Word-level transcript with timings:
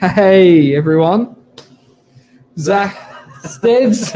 Hey 0.00 0.74
everyone, 0.76 1.36
Zach 2.58 2.96
Steads. 3.44 4.12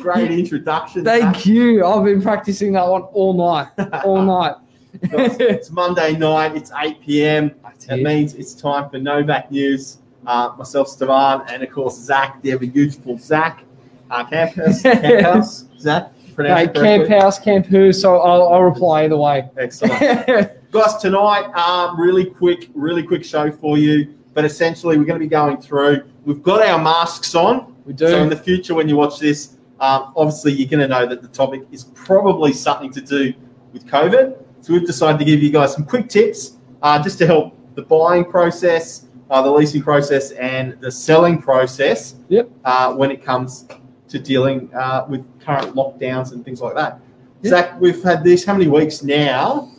Great 0.00 0.30
introduction. 0.30 1.04
Thank 1.04 1.36
Zach. 1.36 1.46
you. 1.46 1.84
I've 1.84 2.04
been 2.04 2.20
practicing 2.22 2.72
that 2.72 2.86
one 2.86 3.02
all 3.02 3.34
night, 3.34 3.68
all 4.04 4.22
night. 4.22 4.56
it's 5.02 5.70
Monday 5.70 6.16
night. 6.16 6.56
It's 6.56 6.70
8 6.76 7.00
p.m. 7.00 7.52
That's 7.62 7.86
That 7.86 8.00
it. 8.00 8.04
means 8.04 8.34
it's 8.34 8.54
time 8.54 8.90
for 8.90 8.98
Novak 8.98 9.50
News. 9.50 9.98
Uh, 10.26 10.52
myself, 10.56 10.88
Stevan, 10.88 11.42
and 11.48 11.62
of 11.62 11.70
course 11.70 11.98
Zach, 11.98 12.40
the 12.42 12.52
ever 12.52 12.64
useful 12.64 13.18
Zach. 13.18 13.64
Uh, 14.10 14.24
campus, 14.24 14.82
campus, 14.82 15.66
Zach. 15.78 16.12
Hey. 16.36 16.68
Camp 16.68 17.08
House, 17.08 17.38
Camp 17.38 17.66
Who. 17.66 17.92
So 17.92 18.18
I'll, 18.18 18.48
I'll 18.48 18.62
reply 18.62 19.04
either 19.04 19.16
way. 19.16 19.48
Excellent. 19.58 20.00
Guys, 20.72 20.96
tonight, 20.96 21.52
um, 21.54 22.00
really 22.00 22.24
quick, 22.24 22.70
really 22.74 23.02
quick 23.02 23.22
show 23.24 23.50
for 23.52 23.76
you. 23.76 24.14
But 24.34 24.44
essentially, 24.44 24.96
we're 24.96 25.04
going 25.04 25.18
to 25.18 25.24
be 25.24 25.30
going 25.30 25.60
through. 25.60 26.04
We've 26.24 26.42
got 26.42 26.66
our 26.66 26.82
masks 26.82 27.34
on. 27.34 27.74
we 27.84 27.92
do. 27.92 28.08
So 28.08 28.22
in 28.22 28.28
the 28.28 28.36
future, 28.36 28.74
when 28.74 28.88
you 28.88 28.96
watch 28.96 29.18
this, 29.18 29.56
um, 29.80 30.12
obviously 30.16 30.52
you're 30.52 30.68
going 30.68 30.80
to 30.80 30.88
know 30.88 31.06
that 31.06 31.22
the 31.22 31.28
topic 31.28 31.62
is 31.70 31.84
probably 31.84 32.52
something 32.52 32.90
to 32.92 33.00
do 33.00 33.34
with 33.72 33.86
COVID. 33.86 34.42
So 34.60 34.72
we've 34.72 34.86
decided 34.86 35.18
to 35.18 35.24
give 35.24 35.42
you 35.42 35.50
guys 35.50 35.74
some 35.74 35.84
quick 35.84 36.08
tips 36.08 36.56
uh, 36.82 37.02
just 37.02 37.18
to 37.18 37.26
help 37.26 37.58
the 37.74 37.82
buying 37.82 38.24
process, 38.24 39.06
uh, 39.30 39.42
the 39.42 39.50
leasing 39.50 39.82
process, 39.82 40.30
and 40.32 40.80
the 40.80 40.90
selling 40.90 41.42
process. 41.42 42.14
Yep. 42.28 42.50
Uh, 42.64 42.94
when 42.94 43.10
it 43.10 43.24
comes 43.24 43.66
to 44.08 44.18
dealing 44.18 44.72
uh, 44.74 45.06
with 45.08 45.24
current 45.40 45.74
lockdowns 45.74 46.32
and 46.32 46.44
things 46.44 46.60
like 46.60 46.74
that. 46.74 47.00
Yep. 47.42 47.50
Zach, 47.50 47.80
we've 47.80 48.02
had 48.02 48.22
this. 48.22 48.44
How 48.44 48.52
many 48.52 48.68
weeks 48.68 49.02
now 49.02 49.71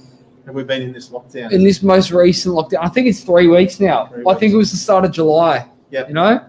have 0.46 0.56
we 0.56 0.64
been 0.64 0.82
in 0.82 0.92
this 0.92 1.10
lockdown? 1.10 1.52
in 1.52 1.64
this 1.64 1.82
most 1.82 2.12
recent 2.12 2.56
lockdown, 2.56 2.80
I 2.82 2.90
think 2.90 3.08
it's 3.08 3.22
three 3.22 3.48
weeks 3.48 3.80
now. 3.80 4.08
Three 4.08 4.24
I 4.28 4.34
think 4.36 4.54
it 4.54 4.58
was 4.58 4.72
the 4.72 4.78
start 4.78 5.06
of 5.06 5.12
July. 5.12 5.68
Yeah, 5.90 6.08
You 6.08 6.14
know. 6.14 6.46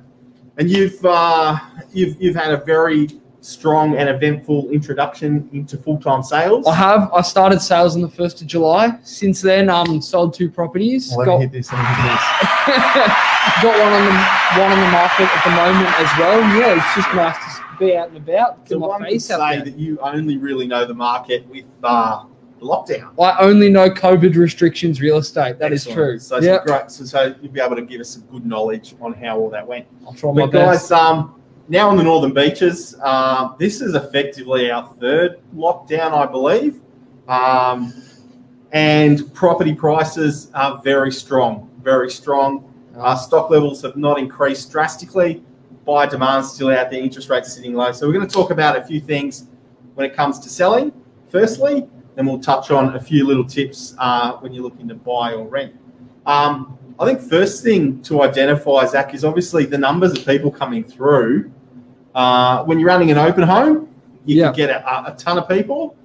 And 0.56 0.70
you've 0.70 1.04
uh, 1.04 1.58
you've 1.92 2.20
you've 2.20 2.36
had 2.36 2.52
a 2.52 2.58
very 2.58 3.08
strong 3.40 3.96
and 3.96 4.08
eventful 4.08 4.70
introduction 4.70 5.48
into 5.52 5.76
full 5.76 5.98
time 5.98 6.22
sales. 6.22 6.66
I 6.66 6.74
have. 6.74 7.12
I 7.12 7.22
started 7.22 7.60
sales 7.60 7.96
on 7.96 8.02
the 8.02 8.08
first 8.08 8.40
of 8.40 8.46
July. 8.46 8.96
Since 9.02 9.42
then, 9.42 9.68
um, 9.68 10.00
sold 10.00 10.32
two 10.32 10.48
properties. 10.50 11.12
Let 11.12 11.18
me 11.18 11.24
got 11.24 11.40
hit 11.40 11.52
this. 11.52 11.72
Let 11.72 11.80
me 11.80 11.86
hit 11.86 12.12
this. 12.12 12.74
got 13.62 13.78
one 13.78 13.92
on 13.92 14.04
the 14.06 14.60
one 14.60 14.72
on 14.72 14.80
the 14.80 14.90
market 14.92 15.28
at 15.28 15.44
the 15.44 15.50
moment 15.50 16.00
as 16.00 16.18
well. 16.18 16.40
Yeah, 16.58 16.76
it's 16.76 16.94
just 16.94 17.14
nice 17.14 17.36
to 17.56 17.62
be 17.78 17.96
out 17.96 18.08
and 18.08 18.16
about, 18.18 18.68
So 18.68 18.76
get 18.76 18.80
my 18.80 18.86
one 18.86 19.00
could 19.02 19.10
face 19.10 19.30
out 19.30 19.40
say 19.40 19.56
there. 19.56 19.64
that 19.64 19.76
you 19.76 19.98
only 20.00 20.36
really 20.36 20.66
know 20.68 20.86
the 20.86 20.94
market 20.94 21.46
with 21.48 21.64
uh, 21.82 22.22
the 22.22 22.28
lockdown. 22.60 23.12
I 23.20 23.38
only 23.40 23.68
know 23.68 23.90
COVID 23.90 24.36
restrictions 24.36 25.00
real 25.00 25.18
estate. 25.18 25.58
That 25.58 25.72
is 25.72 25.86
Excellent. 25.86 25.96
true. 25.96 26.18
So, 26.18 26.40
yeah, 26.40 26.58
great, 26.64 26.90
so, 26.90 27.04
so 27.04 27.34
you'll 27.42 27.52
be 27.52 27.60
able 27.60 27.76
to 27.76 27.82
give 27.82 28.00
us 28.00 28.10
some 28.10 28.22
good 28.22 28.46
knowledge 28.46 28.94
on 29.00 29.12
how 29.12 29.38
all 29.38 29.50
that 29.50 29.66
went. 29.66 29.86
I'll 30.06 30.14
try 30.14 30.32
my 30.32 30.42
But 30.42 30.52
best. 30.52 30.90
guys, 30.90 30.92
um, 30.92 31.40
now 31.68 31.88
on 31.88 31.96
the 31.96 32.02
northern 32.02 32.32
beaches, 32.32 32.98
um, 33.02 33.56
this 33.58 33.80
is 33.80 33.94
effectively 33.94 34.70
our 34.70 34.86
third 35.00 35.40
lockdown, 35.56 36.12
I 36.12 36.26
believe. 36.26 36.80
Um, 37.28 37.92
and 38.72 39.32
property 39.34 39.74
prices 39.74 40.50
are 40.54 40.80
very 40.82 41.12
strong, 41.12 41.70
very 41.82 42.10
strong. 42.10 42.70
Uh, 42.96 43.14
stock 43.16 43.50
levels 43.50 43.82
have 43.82 43.96
not 43.96 44.18
increased 44.18 44.70
drastically. 44.70 45.42
Buyer 45.84 46.08
demand 46.08 46.46
still 46.46 46.70
out 46.70 46.90
there, 46.90 47.00
interest 47.00 47.28
rates 47.28 47.52
sitting 47.52 47.74
low. 47.74 47.92
So 47.92 48.06
we're 48.06 48.14
going 48.14 48.26
to 48.26 48.32
talk 48.32 48.50
about 48.50 48.76
a 48.76 48.82
few 48.82 49.00
things 49.00 49.46
when 49.94 50.06
it 50.08 50.14
comes 50.14 50.38
to 50.40 50.48
selling. 50.48 50.92
Firstly, 51.28 51.88
then 52.14 52.26
we'll 52.26 52.38
touch 52.40 52.70
on 52.70 52.94
a 52.96 53.00
few 53.00 53.26
little 53.26 53.44
tips 53.44 53.94
uh, 53.98 54.32
when 54.38 54.52
you're 54.52 54.62
looking 54.62 54.88
to 54.88 54.94
buy 54.94 55.32
or 55.32 55.46
rent. 55.46 55.74
Um, 56.26 56.78
I 56.98 57.06
think 57.06 57.20
first 57.20 57.62
thing 57.64 58.00
to 58.02 58.22
identify, 58.22 58.86
Zach, 58.86 59.14
is 59.14 59.24
obviously 59.24 59.64
the 59.66 59.78
numbers 59.78 60.12
of 60.16 60.24
people 60.24 60.50
coming 60.50 60.84
through. 60.84 61.50
Uh, 62.14 62.62
when 62.64 62.78
you're 62.78 62.88
running 62.88 63.10
an 63.10 63.18
open 63.18 63.42
home, 63.42 63.88
you 64.24 64.36
Yeah. 64.36 64.46
can 64.46 64.54
get 64.54 64.70
a, 64.70 65.12
a 65.12 65.16
ton 65.16 65.38
of 65.38 65.48
people. 65.48 65.96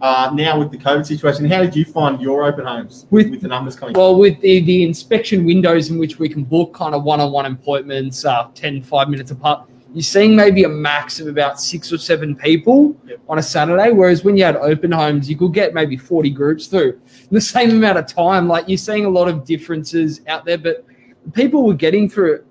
Uh, 0.00 0.30
now 0.32 0.58
with 0.58 0.70
the 0.70 0.78
COVID 0.78 1.04
situation, 1.04 1.44
how 1.44 1.60
did 1.60 1.74
you 1.74 1.84
find 1.84 2.20
your 2.20 2.44
open 2.44 2.64
homes 2.64 3.06
With- 3.10 3.30
with 3.30 3.40
the 3.42 3.48
numbers 3.48 3.74
coming? 3.76 3.94
Well, 3.94 4.16
with 4.16 4.40
the, 4.40 4.60
the 4.60 4.84
inspection 4.84 5.44
windows 5.44 5.90
in 5.90 5.98
which 5.98 6.18
we 6.20 6.28
can 6.28 6.44
book 6.44 6.72
kind 6.72 6.94
of 6.94 7.02
one-on-one 7.02 7.44
appointments, 7.46 8.24
uh, 8.24 8.46
10, 8.54 8.82
5 8.82 9.08
minutes 9.08 9.32
apart, 9.32 9.68
you're 9.94 10.02
seeing 10.02 10.36
maybe 10.36 10.64
a 10.64 10.68
max 10.68 11.18
of 11.18 11.28
about 11.28 11.60
six 11.60 11.92
or 11.92 11.98
seven 11.98 12.36
people 12.36 12.94
Yep. 13.06 13.20
on 13.28 13.38
a 13.38 13.42
Saturday. 13.42 13.90
Whereas 13.90 14.22
when 14.22 14.36
you 14.36 14.44
had 14.44 14.56
open 14.56 14.92
homes, 14.92 15.30
you 15.30 15.36
could 15.36 15.54
get 15.54 15.72
maybe 15.74 15.96
40 15.96 16.30
groups 16.30 16.66
through 16.66 16.92
in 16.92 17.28
the 17.30 17.40
same 17.56 17.70
amount 17.70 17.98
of 17.98 18.06
time. 18.06 18.48
Like 18.48 18.68
you're 18.68 18.76
seeing 18.78 19.06
a 19.06 19.08
lot 19.10 19.28
of 19.28 19.44
differences 19.44 20.20
out 20.26 20.44
there, 20.44 20.58
but 20.58 20.84
people 21.32 21.66
were 21.66 21.74
getting 21.74 22.08
through 22.08 22.34
it. 22.34 22.44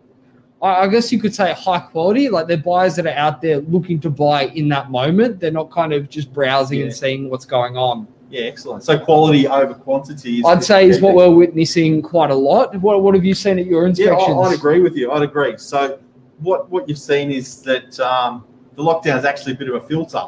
I 0.59 0.87
guess 0.87 1.11
you 1.11 1.19
could 1.19 1.35
say 1.35 1.53
high 1.53 1.77
quality, 1.79 2.29
like 2.29 2.47
they're 2.47 2.57
buyers 2.57 2.95
that 2.95 3.05
are 3.05 3.09
out 3.09 3.43
there 3.43 3.59
looking 3.59 3.99
to 3.99 4.09
buy 4.09 4.45
in 4.47 4.67
that 4.69 4.89
moment. 4.89 5.39
They're 5.39 5.51
not 5.51 5.69
kind 5.69 5.93
of 5.93 6.09
just 6.09 6.33
browsing 6.33 6.79
Yeah. 6.79 6.85
and 6.85 6.93
seeing 6.95 7.29
what's 7.29 7.45
going 7.45 7.77
on. 7.77 8.07
Yeah, 8.31 8.41
excellent. 8.45 8.83
So 8.83 8.97
quality 8.97 9.47
over 9.47 9.75
quantity. 9.75 10.39
Is 10.39 10.45
I'd 10.45 10.63
say 10.63 10.89
is 10.89 10.99
what 10.99 11.13
we're 11.13 11.29
witnessing 11.29 12.01
quite 12.01 12.31
a 12.31 12.35
lot. 12.35 12.75
What, 12.81 13.03
what 13.03 13.13
have 13.13 13.23
you 13.23 13.35
seen 13.35 13.59
at 13.59 13.67
your 13.67 13.85
inspections? 13.85 14.19
I- 14.19 14.33
I'd 14.33 14.55
agree 14.55 14.81
with 14.81 14.95
you. 14.97 15.11
I'd 15.11 15.21
agree. 15.21 15.53
So 15.57 15.99
what 16.39 16.69
what 16.69 16.87
you've 16.87 16.99
seen 16.99 17.31
is 17.31 17.61
that 17.63 17.99
um, 17.99 18.45
the 18.75 18.83
lockdown 18.83 19.17
is 19.17 19.25
actually 19.25 19.53
a 19.53 19.55
bit 19.57 19.69
of 19.69 19.75
a 19.75 19.87
filter. 19.87 20.21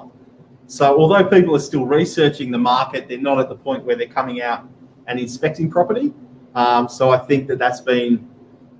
So 0.68 1.00
although 1.00 1.24
people 1.24 1.56
are 1.56 1.60
still 1.60 1.86
researching 1.86 2.52
the 2.52 2.58
market, 2.58 3.08
they're 3.08 3.18
not 3.18 3.40
at 3.40 3.50
the 3.50 3.56
point 3.56 3.84
where 3.84 3.96
they're 3.96 4.08
coming 4.08 4.42
out 4.42 4.68
and 5.08 5.20
inspecting 5.20 5.70
property. 5.70 6.14
Um, 6.56 6.88
so 6.88 7.10
I 7.10 7.18
think 7.18 7.48
that 7.48 7.58
that's 7.60 7.82
been 7.82 8.28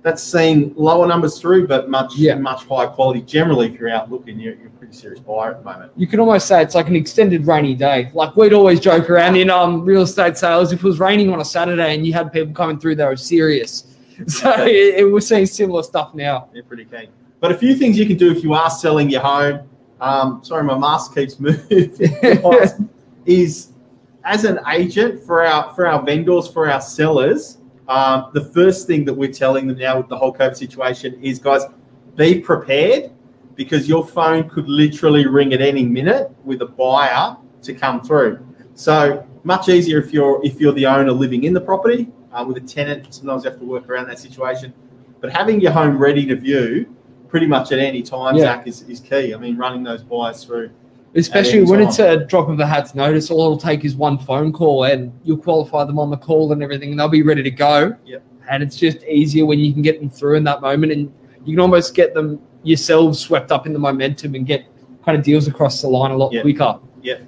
that's 0.02 0.22
seen 0.22 0.72
lower 0.76 1.06
numbers 1.06 1.38
through, 1.38 1.66
but 1.66 1.90
much 1.90 2.16
Yeah. 2.16 2.34
much 2.36 2.64
higher 2.64 2.86
quality. 2.86 3.20
Generally, 3.22 3.74
if 3.74 3.78
you're 3.78 3.90
out 3.90 4.10
looking, 4.10 4.40
you're, 4.40 4.54
you're 4.54 4.68
a 4.68 4.70
pretty 4.70 4.94
serious 4.94 5.20
buyer 5.20 5.50
at 5.50 5.58
the 5.58 5.64
moment. 5.70 5.92
You 5.94 6.06
can 6.06 6.20
almost 6.20 6.46
say 6.48 6.62
it's 6.62 6.74
like 6.74 6.88
an 6.88 6.96
extended 6.96 7.46
rainy 7.46 7.74
day. 7.74 8.10
Like 8.14 8.34
we'd 8.34 8.54
always 8.54 8.80
joke 8.80 9.10
around 9.10 9.36
in 9.36 9.50
um, 9.50 9.84
real 9.84 10.02
estate 10.02 10.38
sales. 10.38 10.72
If 10.72 10.78
it 10.78 10.84
was 10.84 11.00
raining 11.00 11.30
on 11.32 11.40
a 11.40 11.44
Saturday 11.44 11.94
and 11.94 12.06
you 12.06 12.14
had 12.14 12.32
people 12.32 12.54
coming 12.54 12.78
through, 12.78 12.94
they 12.94 13.04
were 13.04 13.16
serious. 13.16 13.89
So 14.28 14.64
it, 14.64 15.00
it, 15.00 15.12
we're 15.12 15.20
seeing 15.20 15.46
similar 15.46 15.82
stuff 15.82 16.14
now. 16.14 16.48
They're 16.52 16.62
pretty 16.62 16.84
keen. 16.84 17.08
But 17.40 17.52
a 17.52 17.58
few 17.58 17.74
things 17.74 17.98
you 17.98 18.06
can 18.06 18.16
do 18.16 18.30
if 18.30 18.42
you 18.44 18.52
are 18.52 18.70
selling 18.70 19.08
your 19.08 19.22
home. 19.22 19.68
Um, 20.00 20.44
sorry, 20.44 20.64
my 20.64 20.78
mask 20.78 21.14
keeps 21.14 21.38
moving. 21.40 21.96
is 23.26 23.72
as 24.24 24.44
an 24.44 24.60
agent 24.68 25.22
for 25.22 25.44
our 25.44 25.74
for 25.74 25.86
our 25.86 26.02
vendors 26.02 26.48
for 26.48 26.70
our 26.70 26.80
sellers. 26.80 27.58
Um, 27.88 28.30
the 28.34 28.44
first 28.44 28.86
thing 28.86 29.04
that 29.06 29.14
we're 29.14 29.32
telling 29.32 29.66
them 29.66 29.78
now 29.78 29.96
with 29.96 30.08
the 30.08 30.16
whole 30.16 30.32
COVID 30.32 30.56
situation 30.56 31.20
is, 31.20 31.40
guys, 31.40 31.62
be 32.14 32.40
prepared 32.40 33.10
because 33.56 33.88
your 33.88 34.06
phone 34.06 34.48
could 34.48 34.68
literally 34.68 35.26
ring 35.26 35.52
at 35.52 35.60
any 35.60 35.84
minute 35.84 36.30
with 36.44 36.62
a 36.62 36.66
buyer 36.66 37.36
to 37.62 37.74
come 37.74 38.00
through. 38.00 38.46
So 38.74 39.26
much 39.42 39.68
easier 39.68 39.98
if 39.98 40.12
you're 40.12 40.40
if 40.44 40.60
you're 40.60 40.72
the 40.72 40.86
owner 40.86 41.12
living 41.12 41.44
in 41.44 41.52
the 41.52 41.60
property 41.60 42.08
uh, 42.32 42.44
with 42.46 42.56
a 42.56 42.60
tenant. 42.60 43.12
Sometimes 43.14 43.44
you 43.44 43.50
have 43.50 43.58
to 43.60 43.66
work 43.66 43.88
around 43.88 44.08
that 44.08 44.18
situation. 44.18 44.72
But 45.20 45.32
having 45.32 45.60
your 45.60 45.72
home 45.72 45.98
ready 45.98 46.24
to 46.26 46.36
view 46.36 46.94
pretty 47.28 47.46
much 47.46 47.72
at 47.72 47.78
any 47.78 48.02
time, 48.02 48.36
Yeah. 48.36 48.42
Zach, 48.44 48.66
is, 48.66 48.82
is 48.82 49.00
key. 49.00 49.34
I 49.34 49.36
mean, 49.36 49.56
running 49.56 49.82
those 49.82 50.02
buyers 50.02 50.44
through. 50.44 50.70
Especially 51.14 51.62
when 51.62 51.80
time. 51.80 51.88
it's 51.88 51.98
a 51.98 52.24
drop 52.24 52.48
of 52.48 52.60
a 52.60 52.66
hat's 52.66 52.94
notice, 52.94 53.30
all 53.30 53.40
it'll 53.44 53.56
take 53.58 53.84
is 53.84 53.96
one 53.96 54.16
phone 54.18 54.52
call 54.52 54.84
and 54.84 55.12
you'll 55.24 55.36
qualify 55.38 55.84
them 55.84 55.98
on 55.98 56.08
the 56.10 56.16
call 56.16 56.52
and 56.52 56.62
everything, 56.62 56.90
and 56.90 56.98
they'll 57.00 57.08
be 57.08 57.22
ready 57.22 57.42
to 57.42 57.50
go. 57.50 57.94
Yep. 58.04 58.22
And 58.48 58.62
it's 58.62 58.76
just 58.76 59.02
easier 59.04 59.44
when 59.46 59.58
you 59.58 59.72
can 59.72 59.82
get 59.82 60.00
them 60.00 60.08
through 60.10 60.36
in 60.36 60.44
that 60.44 60.60
moment, 60.60 60.92
and 60.92 61.12
you 61.44 61.54
can 61.54 61.60
almost 61.60 61.94
get 61.94 62.14
them 62.14 62.40
yourselves 62.62 63.18
swept 63.18 63.50
up 63.52 63.66
in 63.66 63.72
the 63.72 63.78
momentum 63.78 64.34
and 64.34 64.46
get 64.46 64.64
kind 65.04 65.16
of 65.18 65.24
deals 65.24 65.48
across 65.48 65.80
the 65.82 65.88
line 65.88 66.10
a 66.10 66.16
lot 66.16 66.32
Yep. 66.32 66.42
quicker. 66.42 66.78
Yeah. 67.02 67.18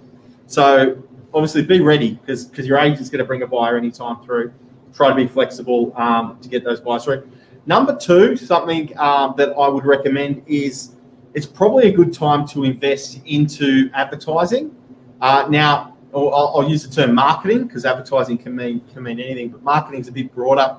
So 0.47 1.03
obviously, 1.35 1.63
be 1.63 1.81
ready 1.81 2.15
because 2.15 2.45
because 2.45 2.67
your 2.67 2.79
agent's 2.79 3.09
going 3.11 3.19
to 3.21 3.25
bring 3.25 3.43
a 3.43 3.47
buyer 3.47 3.77
anytime 3.77 4.23
through. 4.25 4.53
Try 4.95 5.09
to 5.09 5.15
be 5.15 5.27
flexible 5.27 5.93
um, 5.97 6.39
to 6.41 6.49
get 6.49 6.65
those 6.65 6.81
buyers 6.81 7.05
through. 7.05 7.29
Number 7.67 7.97
two, 7.97 8.37
something 8.37 8.97
um, 8.99 9.35
that 9.37 9.51
I 9.51 9.69
would 9.69 9.85
recommend 9.85 10.43
is 10.47 10.97
it's 11.35 11.47
probably 11.47 11.89
a 11.89 11.93
good 11.93 12.13
time 12.13 12.47
to 12.49 12.65
invest 12.65 13.21
into 13.25 13.89
advertising. 13.95 14.75
Uh, 15.21 15.47
now, 15.49 15.97
I'll, 16.15 16.53
I'll 16.57 16.69
use 16.69 16.87
the 16.87 16.95
term 16.95 17.15
marketing 17.15 17.67
because 17.67 17.87
advertising 17.87 18.37
can 18.37 18.55
mean 18.55 18.83
can 18.93 19.03
mean 19.03 19.19
anything, 19.19 19.49
but 19.49 19.63
marketing 19.63 20.01
is 20.01 20.09
a 20.09 20.13
bit 20.13 20.35
broader. 20.35 20.77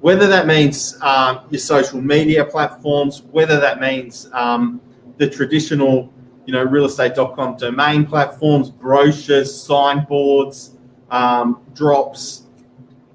Whether 0.00 0.26
that 0.28 0.46
means 0.46 0.96
um, 1.02 1.40
your 1.50 1.58
social 1.58 2.00
media 2.00 2.44
platforms, 2.44 3.22
whether 3.30 3.60
that 3.60 3.80
means 3.80 4.30
um, 4.32 4.80
the 5.18 5.28
traditional 5.28 6.10
you 6.50 6.56
know, 6.56 6.66
realestate.com 6.66 7.56
domain 7.56 8.04
platforms, 8.04 8.70
brochures, 8.70 9.54
signboards, 9.54 10.76
um, 11.10 11.60
drops, 11.74 12.46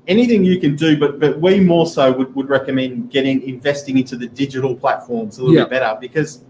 anything 0.07 0.43
you 0.45 0.59
can 0.59 0.75
do. 0.75 0.97
But 0.97 1.19
but 1.19 1.39
we 1.39 1.59
more 1.59 1.85
so 1.87 2.11
would, 2.11 2.33
would 2.35 2.49
recommend 2.49 3.09
getting 3.11 3.41
investing 3.43 3.97
into 3.97 4.15
the 4.15 4.27
digital 4.27 4.75
platforms 4.75 5.37
a 5.37 5.41
little 5.41 5.55
Yeah. 5.55 5.63
bit 5.63 5.69
better 5.71 5.97
because 5.99 6.43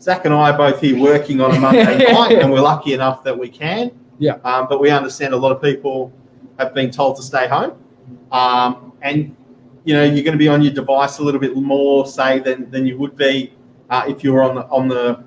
Zach 0.00 0.24
and 0.24 0.34
I 0.34 0.50
are 0.50 0.56
both 0.56 0.80
here 0.80 0.98
working 0.98 1.40
on 1.40 1.54
a 1.54 1.60
Monday 1.60 1.84
night, 2.12 2.32
and 2.32 2.52
we're 2.52 2.60
lucky 2.60 2.92
enough 2.92 3.24
that 3.24 3.38
we 3.38 3.48
can. 3.48 3.90
Yeah. 4.18 4.34
Um, 4.44 4.66
but 4.68 4.80
we 4.80 4.90
understand 4.90 5.34
a 5.34 5.36
lot 5.36 5.52
of 5.52 5.62
people 5.62 6.12
have 6.58 6.74
been 6.74 6.90
told 6.90 7.16
to 7.16 7.22
stay 7.22 7.48
home, 7.48 7.72
um, 8.32 8.92
and 9.02 9.34
you 9.84 9.94
know 9.94 10.02
you're 10.04 10.24
going 10.24 10.32
to 10.32 10.38
be 10.38 10.48
on 10.48 10.62
your 10.62 10.72
device 10.72 11.18
a 11.18 11.22
little 11.22 11.40
bit 11.40 11.54
more, 11.56 12.06
say, 12.06 12.38
than 12.38 12.70
than 12.70 12.86
you 12.86 12.96
would 12.98 13.16
be 13.16 13.52
uh, 13.90 14.04
if 14.08 14.22
you 14.24 14.32
were 14.32 14.42
on 14.42 14.54
the 14.54 14.66
on 14.68 14.88
the 14.88 15.24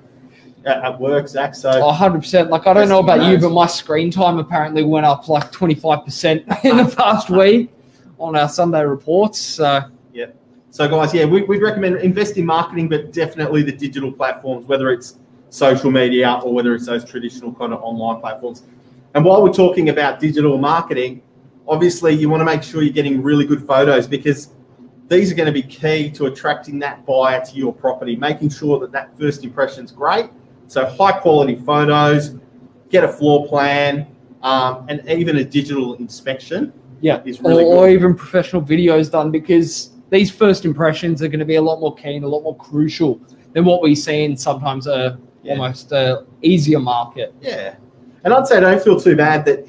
at, 0.64 0.84
at 0.84 1.00
work, 1.00 1.28
Zach. 1.28 1.54
So 1.54 1.70
Oh, 1.70 1.92
100%. 1.92 2.50
Like, 2.50 2.66
I 2.66 2.72
don't 2.74 2.88
know 2.88 3.00
about 3.00 3.30
you, 3.30 3.38
but 3.38 3.50
my 3.50 3.66
screen 3.66 4.10
time 4.10 4.38
apparently 4.38 4.82
went 4.82 5.06
up 5.06 5.28
like 5.28 5.50
25% 5.52 6.64
in 6.64 6.76
the 6.76 6.94
past 6.96 7.30
week 7.30 7.70
on 8.18 8.36
our 8.36 8.48
Sunday 8.48 8.84
reports. 8.84 9.40
So, 9.40 9.82
yeah. 10.12 10.26
So, 10.70 10.88
guys, 10.88 11.14
yeah, 11.14 11.24
we, 11.24 11.42
we'd 11.42 11.62
recommend 11.62 11.96
invest 11.98 12.36
in 12.36 12.46
marketing, 12.46 12.88
but 12.88 13.12
definitely 13.12 13.62
the 13.62 13.72
digital 13.72 14.12
platforms, 14.12 14.66
whether 14.66 14.90
it's 14.90 15.18
social 15.50 15.90
media 15.90 16.40
or 16.44 16.52
whether 16.52 16.74
it's 16.74 16.86
those 16.86 17.04
traditional 17.04 17.52
kind 17.54 17.72
of 17.72 17.80
online 17.82 18.20
platforms. 18.20 18.64
And 19.14 19.24
while 19.24 19.42
we're 19.42 19.52
talking 19.52 19.88
about 19.88 20.20
digital 20.20 20.58
marketing, 20.58 21.22
obviously 21.66 22.12
you 22.14 22.28
want 22.28 22.40
to 22.40 22.44
make 22.44 22.62
sure 22.62 22.82
you're 22.82 22.92
getting 22.92 23.22
really 23.22 23.44
good 23.44 23.66
photos 23.66 24.06
because 24.06 24.50
these 25.08 25.32
are 25.32 25.34
going 25.34 25.46
to 25.46 25.52
be 25.52 25.62
key 25.62 26.10
to 26.10 26.26
attracting 26.26 26.78
that 26.80 27.04
buyer 27.06 27.44
to 27.44 27.54
your 27.56 27.72
property, 27.72 28.14
making 28.16 28.50
sure 28.50 28.78
that 28.80 28.92
that 28.92 29.16
first 29.18 29.42
impression 29.42 29.84
is 29.84 29.90
great. 29.90 30.30
So, 30.68 30.86
high 30.86 31.18
quality 31.18 31.56
photos, 31.56 32.36
get 32.90 33.02
a 33.02 33.08
floor 33.08 33.46
plan, 33.48 34.06
um, 34.42 34.86
and 34.88 35.06
even 35.08 35.38
a 35.38 35.44
digital 35.44 35.94
inspection 35.94 36.72
yeah. 37.00 37.20
is 37.24 37.40
Or, 37.40 37.50
really 37.50 37.64
or 37.64 37.86
good. 37.86 37.94
even 37.94 38.14
professional 38.14 38.62
videos 38.62 39.10
done 39.10 39.30
because 39.30 39.90
these 40.10 40.30
first 40.30 40.64
impressions 40.64 41.22
are 41.22 41.28
going 41.28 41.40
to 41.40 41.44
be 41.46 41.56
a 41.56 41.62
lot 41.62 41.80
more 41.80 41.94
keen, 41.94 42.22
a 42.22 42.28
lot 42.28 42.42
more 42.42 42.56
crucial 42.56 43.20
than 43.54 43.64
what 43.64 43.82
we 43.82 43.94
see 43.94 44.24
in 44.24 44.36
sometimes 44.36 44.86
a 44.86 45.18
Yeah. 45.42 45.52
almost 45.52 45.90
a 45.92 46.24
easier 46.42 46.78
market. 46.78 47.34
Yeah. 47.40 47.74
And 48.24 48.34
I'd 48.34 48.46
say 48.46 48.60
don't 48.60 48.82
feel 48.82 49.00
too 49.00 49.16
bad 49.16 49.44
that 49.46 49.66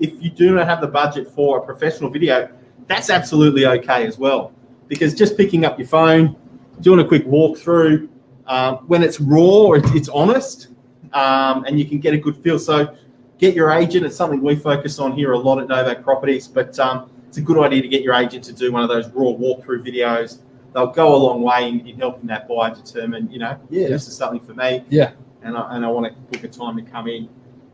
if 0.00 0.10
you 0.22 0.30
do 0.30 0.54
not 0.54 0.66
have 0.66 0.80
the 0.80 0.86
budget 0.86 1.28
for 1.28 1.58
a 1.58 1.62
professional 1.62 2.10
video, 2.10 2.48
that's 2.86 3.10
absolutely 3.10 3.66
okay 3.66 4.06
as 4.06 4.18
well. 4.18 4.52
Because 4.88 5.14
just 5.14 5.36
picking 5.36 5.64
up 5.64 5.78
your 5.78 5.88
phone, 5.88 6.36
doing 6.80 7.00
a 7.00 7.04
quick 7.04 7.26
walkthrough, 7.26 8.08
um, 8.46 8.76
when 8.88 9.02
it's 9.02 9.20
raw, 9.20 9.72
it's, 9.72 9.90
it's 9.94 10.08
honest, 10.08 10.68
um, 11.12 11.64
and 11.64 11.78
you 11.78 11.86
can 11.86 11.98
get 11.98 12.14
a 12.14 12.18
good 12.18 12.36
feel. 12.36 12.58
So 12.58 12.94
get 13.38 13.54
your 13.54 13.70
agent. 13.70 14.04
It's 14.06 14.16
something 14.16 14.42
we 14.42 14.56
focus 14.56 14.98
on 14.98 15.12
here 15.12 15.32
a 15.32 15.38
lot 15.38 15.58
at 15.60 15.68
Novak 15.68 16.02
Properties, 16.02 16.46
but 16.48 16.78
um, 16.78 17.10
it's 17.28 17.38
a 17.38 17.42
good 17.42 17.58
idea 17.58 17.82
to 17.82 17.88
get 17.88 18.02
your 18.02 18.14
agent 18.14 18.44
to 18.44 18.52
do 18.52 18.70
one 18.72 18.82
of 18.82 18.88
those 18.88 19.08
raw 19.08 19.24
walkthrough 19.32 19.86
videos. 19.86 20.38
They'll 20.72 20.88
go 20.88 21.14
a 21.14 21.16
long 21.16 21.42
way 21.42 21.68
in, 21.68 21.86
in 21.86 21.96
helping 21.98 22.26
that 22.28 22.48
buyer 22.48 22.74
determine, 22.74 23.30
you 23.30 23.38
know, 23.38 23.58
yeah, 23.70 23.88
this 23.88 24.08
is 24.08 24.16
something 24.16 24.40
for 24.40 24.54
me 24.54 24.84
Yeah. 24.88 25.12
and 25.42 25.56
I, 25.56 25.76
and 25.76 25.84
I 25.84 25.88
want 25.88 26.06
to 26.06 26.12
book 26.32 26.42
a 26.44 26.48
time 26.48 26.76
to 26.76 26.82
come 26.82 27.06
in 27.08 27.28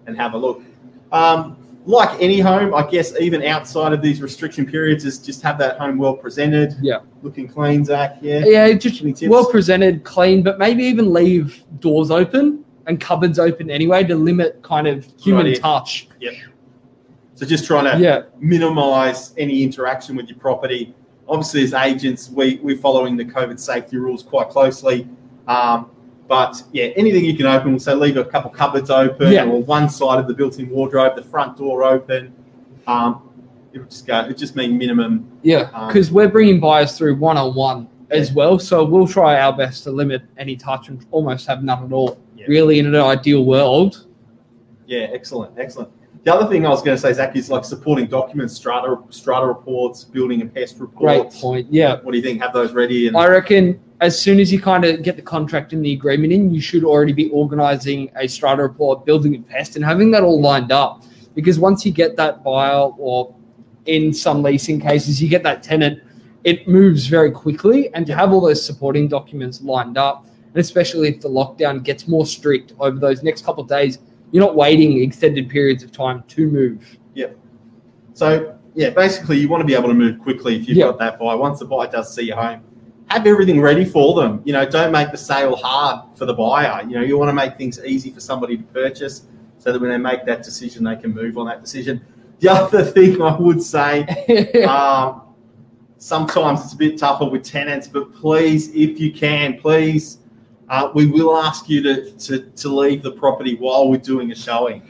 and 0.07 0.17
have 0.19 0.35
a 0.35 0.39
look. 0.39 0.63
Um, 1.11 1.57
like 1.87 2.21
any 2.21 2.41
home, 2.41 2.75
I 2.75 2.89
guess 2.89 3.19
even 3.19 3.43
outside 3.45 3.93
of 3.93 4.03
these 4.03 4.21
restriction 4.21 4.67
periods, 4.67 5.05
is 5.05 5.19
just 5.19 5.43
have 5.43 5.59
that 5.59 5.79
home 5.79 5.99
well 5.99 6.15
presented. 6.15 6.75
Yeah. 6.83 7.01
Looking 7.23 7.49
clean, 7.49 7.85
Zach. 7.85 8.19
Yeah. 8.21 8.45
Yeah, 8.45 8.73
just 8.75 9.03
well 9.27 9.51
presented, 9.51 10.05
clean, 10.05 10.43
but 10.43 10.59
maybe 10.59 10.85
even 10.85 11.13
leave 11.13 11.65
doors 11.81 12.11
open 12.11 12.65
and 12.87 13.01
cupboards 13.01 13.39
open 13.39 13.71
anyway 13.71 14.05
to 14.05 14.15
limit 14.15 14.63
kind 14.63 14.87
of 14.87 15.07
human 15.19 15.47
idea. 15.47 15.61
touch. 15.61 16.09
Yep. 16.21 16.35
So 17.35 17.47
just 17.47 17.67
trying 17.67 17.91
to 17.91 18.03
Yeah. 18.03 18.23
minimize 18.39 19.33
any 19.39 19.63
interaction 19.63 20.17
with 20.17 20.29
your 20.29 20.39
property. 20.39 20.95
Obviously, 21.29 21.63
as 21.63 21.73
agents, 21.73 22.29
we, 22.29 22.57
we're 22.63 22.77
following 22.77 23.17
the 23.17 23.25
COVID 23.25 23.59
safety 23.59 23.97
rules 23.97 24.23
quite 24.23 24.49
closely. 24.51 25.09
Um, 25.49 25.91
but 26.31 26.63
yeah, 26.71 26.85
anything 26.95 27.25
you 27.25 27.37
can 27.37 27.47
open, 27.47 27.73
we'll 27.73 27.81
say 27.81 27.93
leave 27.93 28.17
a 28.17 28.25
couple 28.25 28.53
cupboards 28.53 28.89
open 28.89 29.33
Yeah. 29.33 29.47
or 29.47 29.61
one 29.65 29.89
side 29.89 30.21
of 30.21 30.29
the 30.29 30.33
built 30.33 30.61
in 30.61 30.71
wardrobe, 30.71 31.17
the 31.17 31.25
front 31.25 31.57
door 31.59 31.83
open. 31.83 32.33
Um, 32.87 33.23
it 33.73 33.81
would 33.81 33.91
just 33.91 34.07
go, 34.07 34.21
it 34.21 34.39
just 34.39 34.55
mean 34.55 34.79
minimum 34.79 35.29
Yeah, 35.43 35.69
Um, 35.75 35.89
because 35.89 36.13
we're 36.13 36.29
bringing 36.29 36.61
buyers 36.61 36.97
through 36.97 37.17
one 37.17 37.37
on 37.37 37.57
one 37.57 37.89
as 38.11 38.33
well. 38.33 38.61
So 38.61 38.85
we'll 38.85 39.09
try 39.09 39.41
our 39.41 39.53
best 39.53 39.83
to 39.85 39.91
limit 39.91 40.23
any 40.39 40.55
touch 40.55 40.89
and 40.89 41.05
almost 41.11 41.49
have 41.49 41.65
none 41.65 41.83
at 41.85 41.93
all. 41.93 42.17
Yeah. 42.37 42.47
Really, 42.47 42.79
in 42.79 42.87
an 42.87 42.95
ideal 42.95 43.45
world. 43.45 44.07
Yeah, 44.87 45.09
excellent, 45.13 45.59
excellent. 45.59 45.91
The 46.23 46.33
other 46.33 46.47
thing 46.49 46.65
I 46.65 46.69
was 46.69 46.81
going 46.81 46.97
to 46.97 47.01
say, 47.01 47.13
Zach, 47.13 47.35
is 47.35 47.51
like 47.51 47.65
supporting 47.65 48.07
documents, 48.07 48.55
strata, 48.55 48.99
strata 49.09 49.47
reports, 49.47 50.05
building 50.05 50.43
and 50.43 50.55
pest 50.55 50.79
reports. 50.79 51.35
Great 51.35 51.43
point. 51.43 51.67
Yeah. 51.73 51.97
What 52.03 52.13
do 52.13 52.19
you 52.19 52.23
think? 52.23 52.41
Have 52.41 52.53
those 52.53 52.73
ready? 52.73 53.09
And 53.09 53.17
I 53.17 53.27
reckon 53.27 53.81
as 54.01 54.19
soon 54.19 54.41
as 54.41 54.51
you 54.51 54.61
kind 54.61 54.85
of 54.85 55.03
get 55.03 55.17
the 55.17 55.23
contract 55.23 55.73
and 55.73 55.85
the 55.85 55.93
agreement 55.93 56.33
in, 56.33 56.55
you 56.55 56.61
should 56.61 56.85
already 56.85 57.13
be 57.13 57.29
organizing 57.31 58.11
a 58.17 58.27
strata 58.27 58.63
report, 58.63 59.05
building 59.05 59.35
a 59.35 59.41
pest, 59.41 59.77
and 59.77 59.85
having 59.85 60.11
that 60.13 60.23
all 60.23 60.41
lined 60.41 60.73
up. 60.73 61.05
Because 61.35 61.59
once 61.59 61.85
you 61.85 61.93
get 61.93 62.17
that 62.17 62.43
buyer, 62.43 62.91
or 62.99 63.35
in 63.87 64.13
some 64.13 64.43
leasing 64.43 64.81
cases, 64.81 65.23
you 65.23 65.29
get 65.29 65.43
that 65.43 65.63
tenant, 65.63 66.03
it 66.45 66.67
moves 66.67 67.07
very 67.07 67.31
quickly. 67.31 67.93
And 67.95 68.07
to 68.07 68.15
have 68.15 68.33
all 68.33 68.41
those 68.41 68.65
supporting 68.65 69.07
documents 69.07 69.61
lined 69.61 69.99
up, 69.99 70.27
and 70.47 70.57
especially 70.57 71.09
if 71.09 71.21
the 71.21 71.29
lockdown 71.29 71.83
gets 71.83 72.09
more 72.09 72.25
strict 72.25 72.73
over 72.81 72.99
those 72.99 73.23
next 73.23 73.45
couple 73.45 73.63
of 73.63 73.69
days, 73.69 73.99
you're 74.33 74.45
not 74.45 74.57
waiting 74.57 75.03
extended 75.03 75.49
periods 75.49 75.83
of 75.83 75.93
time 75.93 76.25
to 76.29 76.49
move. 76.49 76.99
Yeah. 77.15 77.29
So, 78.15 78.57
yeah, 78.75 78.91
basically, 78.91 79.39
you 79.39 79.49
want 79.49 79.61
to 79.61 79.67
be 79.67 79.75
able 79.75 79.89
to 79.89 79.95
move 79.95 80.19
quickly 80.21 80.57
if 80.57 80.69
you've 80.69 80.79
Yeah. 80.79 80.87
got 80.87 80.99
that 81.01 81.19
buyer. 81.19 81.37
Once 81.37 81.59
the 81.59 81.67
buyer 81.67 81.91
does 81.91 82.15
see 82.15 82.23
your 82.23 82.37
home, 82.37 82.61
have 83.11 83.27
everything 83.27 83.61
ready 83.61 83.85
for 83.85 84.15
them. 84.15 84.41
You 84.45 84.53
know, 84.53 84.65
don't 84.69 84.93
make 84.93 85.11
the 85.11 85.19
sale 85.19 85.57
hard 85.57 86.17
for 86.17 86.27
the 86.27 86.35
buyer. 86.35 86.83
You 86.89 86.95
know, 86.97 87.03
you 87.03 87.19
want 87.19 87.29
to 87.29 87.33
make 87.33 87.57
things 87.59 87.81
easy 87.85 88.11
for 88.11 88.21
somebody 88.21 88.57
to 88.57 88.63
purchase 88.65 89.27
so 89.59 89.73
that 89.73 89.81
when 89.81 89.91
they 89.91 89.99
make 89.99 90.25
that 90.27 90.43
decision, 90.43 90.85
they 90.85 90.97
can 90.97 91.13
move 91.13 91.37
on 91.37 91.47
that 91.47 91.61
decision. 91.61 92.01
The 92.39 92.49
other 92.53 92.85
thing 92.85 93.21
I 93.21 93.37
would 93.37 93.63
say 93.63 94.05
um, 94.65 95.23
sometimes 95.99 96.65
it's 96.65 96.73
a 96.73 96.77
bit 96.77 96.99
tougher 96.99 97.25
with 97.25 97.43
tenants, 97.45 97.89
but 97.89 98.15
please, 98.15 98.69
if 98.75 99.01
you 99.01 99.13
can, 99.13 99.59
please, 99.59 100.19
uh, 100.69 100.91
we 100.95 101.07
will 101.07 101.37
ask 101.37 101.69
you 101.69 101.83
to, 101.83 102.13
to, 102.13 102.39
to 102.51 102.69
leave 102.69 103.03
the 103.03 103.11
property 103.13 103.57
while 103.57 103.91
we're 103.91 103.99
doing 103.99 104.31
a 104.31 104.37
showing. 104.37 104.83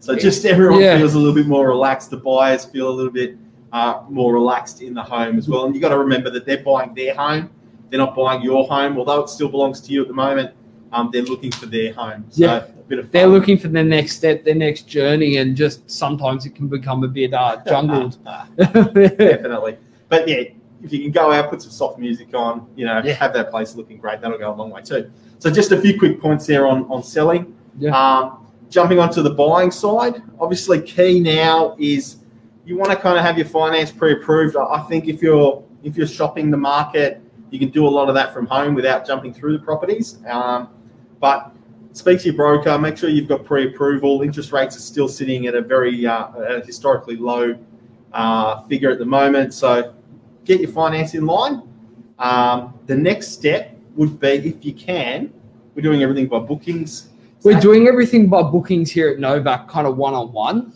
So 0.00 0.14
just 0.14 0.44
everyone 0.44 0.80
Yeah. 0.80 0.98
feels 0.98 1.14
a 1.14 1.18
little 1.18 1.32
bit 1.34 1.46
more 1.46 1.66
relaxed. 1.66 2.10
The 2.10 2.18
buyers 2.18 2.66
feel 2.66 2.90
a 2.90 2.92
little 2.92 3.10
bit 3.10 3.38
uh, 3.74 4.02
more 4.08 4.32
relaxed 4.32 4.80
in 4.82 4.94
the 4.94 5.02
home 5.02 5.36
as 5.36 5.48
well. 5.48 5.64
And 5.66 5.74
you 5.74 5.80
got 5.80 5.88
to 5.90 5.98
remember 5.98 6.30
that 6.30 6.46
they're 6.46 6.62
buying 6.62 6.94
their 6.94 7.14
home. 7.14 7.50
They're 7.90 7.98
not 7.98 8.14
buying 8.16 8.40
your 8.40 8.66
home, 8.66 8.96
although 8.98 9.20
it 9.22 9.28
still 9.28 9.48
belongs 9.48 9.80
to 9.82 9.92
you 9.92 10.00
at 10.02 10.08
the 10.08 10.14
moment. 10.14 10.52
Um, 10.92 11.10
they're 11.12 11.22
looking 11.22 11.50
for 11.50 11.66
their 11.66 11.92
home. 11.92 12.24
So 12.30 12.44
Yeah. 12.44 12.56
a 12.64 12.68
bit 12.88 12.98
of 13.00 13.10
They're 13.10 13.26
looking 13.26 13.58
for 13.58 13.66
their 13.68 13.82
next 13.84 14.16
step, 14.16 14.44
their 14.44 14.54
next 14.54 14.82
journey, 14.88 15.38
and 15.38 15.56
just 15.56 15.90
sometimes 15.90 16.46
it 16.46 16.54
can 16.54 16.68
become 16.68 17.02
a 17.02 17.08
bit 17.08 17.34
uh, 17.34 17.56
jungled. 17.66 18.16
definitely. 18.56 19.76
But 20.08 20.28
yeah, 20.28 20.42
if 20.82 20.92
you 20.92 21.00
can 21.00 21.10
go 21.10 21.32
out, 21.32 21.50
put 21.50 21.62
some 21.62 21.70
soft 21.72 21.98
music 21.98 22.28
on, 22.34 22.66
you 22.76 22.86
know, 22.86 23.00
Yeah. 23.04 23.14
have 23.14 23.32
that 23.34 23.50
place 23.50 23.74
looking 23.74 23.96
great, 23.98 24.20
that'll 24.20 24.38
go 24.38 24.52
a 24.52 24.54
long 24.54 24.70
way 24.70 24.82
too. 24.82 25.10
So 25.40 25.50
just 25.50 25.72
a 25.72 25.80
few 25.80 25.98
quick 25.98 26.20
points 26.20 26.46
there 26.46 26.66
on 26.66 26.84
on 26.90 27.02
selling. 27.02 27.54
Yeah. 27.78 27.90
Um, 27.98 28.46
jumping 28.70 28.98
onto 28.98 29.22
the 29.22 29.30
buying 29.30 29.70
side, 29.70 30.22
obviously 30.40 30.80
key 30.80 31.20
now 31.20 31.74
is 31.78 32.16
you 32.64 32.76
want 32.76 32.90
to 32.90 32.96
kind 32.96 33.18
of 33.18 33.24
have 33.24 33.36
your 33.36 33.46
finance 33.46 33.90
pre-approved. 33.90 34.56
I 34.56 34.80
think 34.88 35.06
if 35.06 35.22
you're 35.22 35.62
if 35.82 35.96
you're 35.96 36.06
shopping 36.06 36.50
the 36.50 36.56
market, 36.56 37.20
you 37.50 37.58
can 37.58 37.68
do 37.68 37.86
a 37.86 37.88
lot 37.88 38.08
of 38.08 38.14
that 38.14 38.32
from 38.32 38.46
home 38.46 38.74
without 38.74 39.06
jumping 39.06 39.34
through 39.34 39.58
the 39.58 39.64
properties. 39.64 40.18
Um, 40.26 40.70
but 41.20 41.52
speak 41.92 42.20
to 42.20 42.26
your 42.26 42.34
broker. 42.34 42.78
Make 42.78 42.96
sure 42.96 43.10
you've 43.10 43.28
got 43.28 43.44
pre-approval. 43.44 44.22
Interest 44.22 44.50
rates 44.50 44.76
are 44.76 44.80
still 44.80 45.08
sitting 45.08 45.46
at 45.46 45.54
a 45.54 45.60
very 45.60 46.06
uh, 46.06 46.28
a 46.32 46.64
historically 46.64 47.16
low 47.16 47.56
uh, 48.12 48.62
figure 48.62 48.90
at 48.90 48.98
the 48.98 49.04
moment. 49.04 49.52
So 49.52 49.94
get 50.44 50.60
your 50.60 50.70
finance 50.70 51.14
in 51.14 51.26
line. 51.26 51.62
Um, 52.18 52.74
the 52.86 52.96
next 52.96 53.28
step 53.28 53.76
would 53.96 54.18
be, 54.18 54.28
if 54.28 54.64
you 54.64 54.72
can, 54.72 55.32
we're 55.74 55.82
doing 55.82 56.02
everything 56.02 56.28
by 56.28 56.38
bookings. 56.38 57.10
We're 57.42 57.60
doing 57.60 57.88
everything 57.88 58.28
by 58.28 58.42
bookings 58.42 58.90
here 58.90 59.10
at 59.10 59.18
Novak, 59.18 59.68
kind 59.68 59.86
of 59.86 59.98
one 59.98 60.14
on 60.14 60.32
one. 60.32 60.72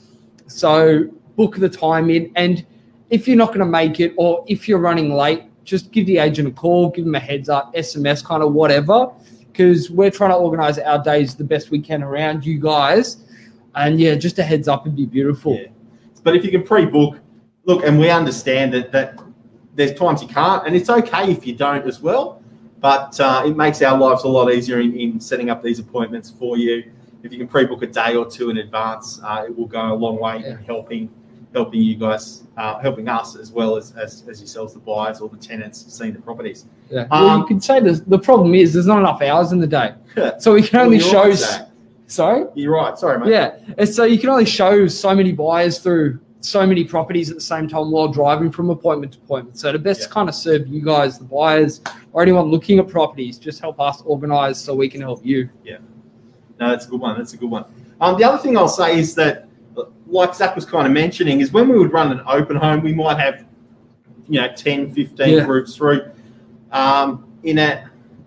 So 0.49 1.09
book 1.39 1.57
the 1.57 1.69
time 1.69 2.11
in, 2.11 2.31
and 2.35 2.67
if 3.11 3.27
you're 3.27 3.37
not 3.37 3.49
going 3.49 3.61
to 3.61 3.65
make 3.81 4.01
it, 4.01 4.13
or 4.17 4.45
if 4.49 4.69
you're 4.69 4.81
running 4.81 5.15
late, 5.15 5.45
just 5.65 5.93
give 5.93 6.05
the 6.07 6.19
agent 6.19 6.49
a 6.49 6.51
call, 6.51 6.91
give 6.91 7.05
them 7.05 7.15
a 7.15 7.21
heads 7.21 7.49
up, 7.49 7.73
SMS, 7.75 8.23
kind 8.25 8.43
of 8.43 8.53
whatever, 8.53 9.11
because 9.51 9.89
we're 9.89 10.11
trying 10.11 10.31
to 10.31 10.37
organize 10.37 10.79
our 10.79 11.03
days 11.03 11.37
the 11.37 11.45
best 11.45 11.71
we 11.71 11.79
can 11.79 12.03
around 12.03 12.45
you 12.45 12.59
guys. 12.59 13.19
And 13.77 14.01
yeah, 14.01 14.17
just 14.17 14.39
a 14.41 14.43
heads 14.43 14.67
up 14.67 14.85
would 14.85 14.97
be 14.97 15.07
beautiful. 15.07 15.55
Yeah. 15.55 15.69
But 16.25 16.35
if 16.35 16.45
you 16.45 16.51
can 16.51 16.65
pre-book, 16.65 17.21
look, 17.65 17.85
and 17.85 17.99
we 17.99 18.11
understand 18.11 18.75
that 18.75 18.91
that 18.93 19.19
there's 19.77 19.95
times 19.95 20.21
you 20.21 20.29
can't, 20.29 20.67
and 20.67 20.75
it's 20.75 20.91
okay 20.91 21.31
if 21.31 21.47
you 21.47 21.55
don't 21.55 21.87
as 21.87 22.01
well. 22.01 22.43
But 22.81 23.19
uh, 23.21 23.45
it 23.47 23.57
makes 23.57 23.81
our 23.83 23.97
lives 23.97 24.25
a 24.25 24.29
lot 24.29 24.53
easier 24.53 24.81
in, 24.81 24.97
in 24.99 25.21
setting 25.21 25.51
up 25.51 25.63
these 25.63 25.79
appointments 25.79 26.31
for 26.31 26.57
you. 26.57 26.91
If 27.23 27.33
you 27.33 27.39
can 27.39 27.49
pre-book 27.49 27.83
a 27.83 27.87
day 27.87 28.17
or 28.17 28.29
two 28.29 28.51
in 28.51 28.59
advance, 28.59 29.21
uh, 29.23 29.45
it 29.47 29.57
will 29.57 29.67
go 29.67 29.93
a 29.93 29.95
long 29.95 30.19
way 30.19 30.39
Yeah. 30.41 30.53
in 30.53 30.57
helping 30.59 31.11
helping 31.55 31.81
you 31.83 31.97
guys, 31.97 32.45
uh, 32.57 32.79
helping 32.79 33.09
us 33.09 33.37
as 33.37 33.51
well 33.53 33.77
as, 33.77 33.93
as 33.97 34.25
as 34.29 34.41
yourselves, 34.41 34.75
the 34.75 34.79
buyers 34.81 35.21
or 35.21 35.29
the 35.29 35.37
tenants 35.37 35.85
seeing 35.89 36.13
the 36.13 36.21
properties. 36.21 36.67
Yeah. 36.91 37.07
well, 37.11 37.29
Um, 37.31 37.41
you 37.43 37.47
could 37.47 37.63
say 37.63 37.81
this, 37.81 38.01
the 38.01 38.19
problem 38.19 38.55
is 38.55 38.73
there's 38.73 38.87
not 38.87 38.99
enough 38.99 39.23
hours 39.23 39.53
in 39.53 39.59
the 39.59 39.67
day, 39.67 39.95
so 40.39 40.53
we 40.55 40.63
can 40.63 40.81
only 40.81 40.99
Well, 40.99 41.11
show. 41.11 41.23
right. 41.31 41.65
Sorry. 42.07 42.45
You're 42.55 42.73
right. 42.73 42.99
Sorry, 42.99 43.19
mate. 43.19 43.31
Yeah, 43.31 43.57
and 43.77 43.89
so 43.89 44.05
you 44.05 44.19
can 44.19 44.31
only 44.31 44.47
show 44.47 44.87
so 44.87 45.15
many 45.15 45.33
buyers 45.33 45.79
through 45.79 46.19
so 46.41 46.67
many 46.67 46.85
properties 46.85 47.29
at 47.31 47.35
the 47.37 47.41
same 47.43 47.69
time 47.69 47.91
while 47.91 48.09
driving 48.09 48.51
from 48.51 48.71
appointment 48.71 49.13
to 49.13 49.19
appointment. 49.19 49.59
So 49.59 49.73
to 49.73 49.79
best 49.79 50.03
Yeah. 50.03 50.07
kind 50.09 50.29
of 50.29 50.35
serve 50.35 50.69
you 50.69 50.81
guys, 50.81 51.19
the 51.19 51.25
buyers, 51.25 51.81
or 52.13 52.23
anyone 52.23 52.47
looking 52.47 52.79
at 52.79 52.89
properties, 52.89 53.39
just 53.39 53.61
help 53.61 53.81
us 53.81 54.03
organize 54.07 54.59
so 54.59 54.75
we 54.75 54.89
can 54.89 55.01
help 55.01 55.25
you. 55.27 55.51
Yeah. 55.65 55.79
No, 56.61 56.71
that's 56.71 56.87
a 56.87 56.89
good 56.91 57.01
one. 57.01 57.19
That's 57.19 57.35
a 57.35 57.37
good 57.37 57.51
one. 57.51 57.65
Um, 58.01 58.17
the 58.19 58.25
other 58.25 58.39
thing 58.39 58.57
I'll 58.57 58.69
say 58.69 58.99
is 58.99 59.15
that, 59.17 59.48
like 60.11 60.35
Zach 60.35 60.55
was 60.55 60.65
kind 60.65 60.87
of 60.87 60.93
mentioning, 60.93 61.41
is 61.41 61.53
when 61.53 61.69
we 61.69 61.79
would 61.79 61.93
run 61.93 62.11
an 62.13 62.21
open 62.27 62.57
home, 62.57 62.83
we 62.83 62.95
might 62.95 63.19
have, 63.19 63.45
you 64.29 64.41
know, 64.41 64.49
10, 64.55 64.93
15 64.93 65.29
Yeah. 65.37 65.45
groups 65.45 65.77
through. 65.77 66.03
Um, 66.73 67.25
in 67.43 67.59
a 67.59 67.85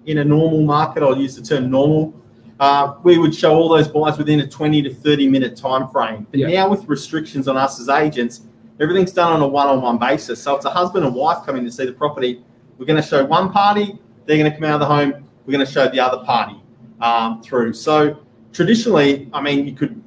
in 0.08 0.18
a 0.18 0.24
normal 0.26 0.64
market, 0.64 1.04
I'll 1.04 1.16
use 1.18 1.36
the 1.36 1.44
term 1.44 1.70
normal. 1.70 2.12
Uh, 2.60 2.96
we 3.04 3.20
would 3.20 3.36
show 3.36 3.54
all 3.56 3.70
those 3.70 3.88
buyers 3.88 4.18
within 4.18 4.40
a 4.40 4.48
20 4.48 4.82
to 4.82 4.92
30 4.92 5.28
minute 5.30 5.56
time 5.56 5.88
frame. 5.90 6.26
But 6.32 6.40
Yeah. 6.40 6.48
now 6.48 6.70
with 6.70 6.88
restrictions 6.88 7.48
on 7.48 7.56
us 7.56 7.80
as 7.80 7.88
agents, 7.88 8.42
everything's 8.80 9.12
done 9.12 9.32
on 9.32 9.42
a 9.42 9.48
one-on-one 9.48 10.00
basis. 10.00 10.42
So 10.42 10.56
it's 10.56 10.66
a 10.66 10.72
husband 10.72 11.06
and 11.06 11.14
wife 11.14 11.46
coming 11.46 11.64
to 11.66 11.72
see 11.72 11.86
the 11.86 11.92
property. 11.92 12.44
We're 12.80 12.88
going 12.88 13.00
to 13.02 13.08
show 13.08 13.24
one 13.24 13.52
party, 13.52 14.00
they're 14.26 14.38
going 14.38 14.52
to 14.52 14.58
come 14.58 14.68
out 14.68 14.74
of 14.74 14.80
the 14.80 14.88
home. 14.88 15.14
We're 15.46 15.54
going 15.54 15.66
to 15.66 15.72
show 15.72 15.88
the 15.88 16.00
other 16.00 16.24
party 16.26 16.60
um, 17.00 17.44
through. 17.44 17.74
So 17.74 18.18
traditionally, 18.54 19.30
I 19.34 19.42
mean, 19.42 19.68
you 19.68 19.74
could 19.74 20.01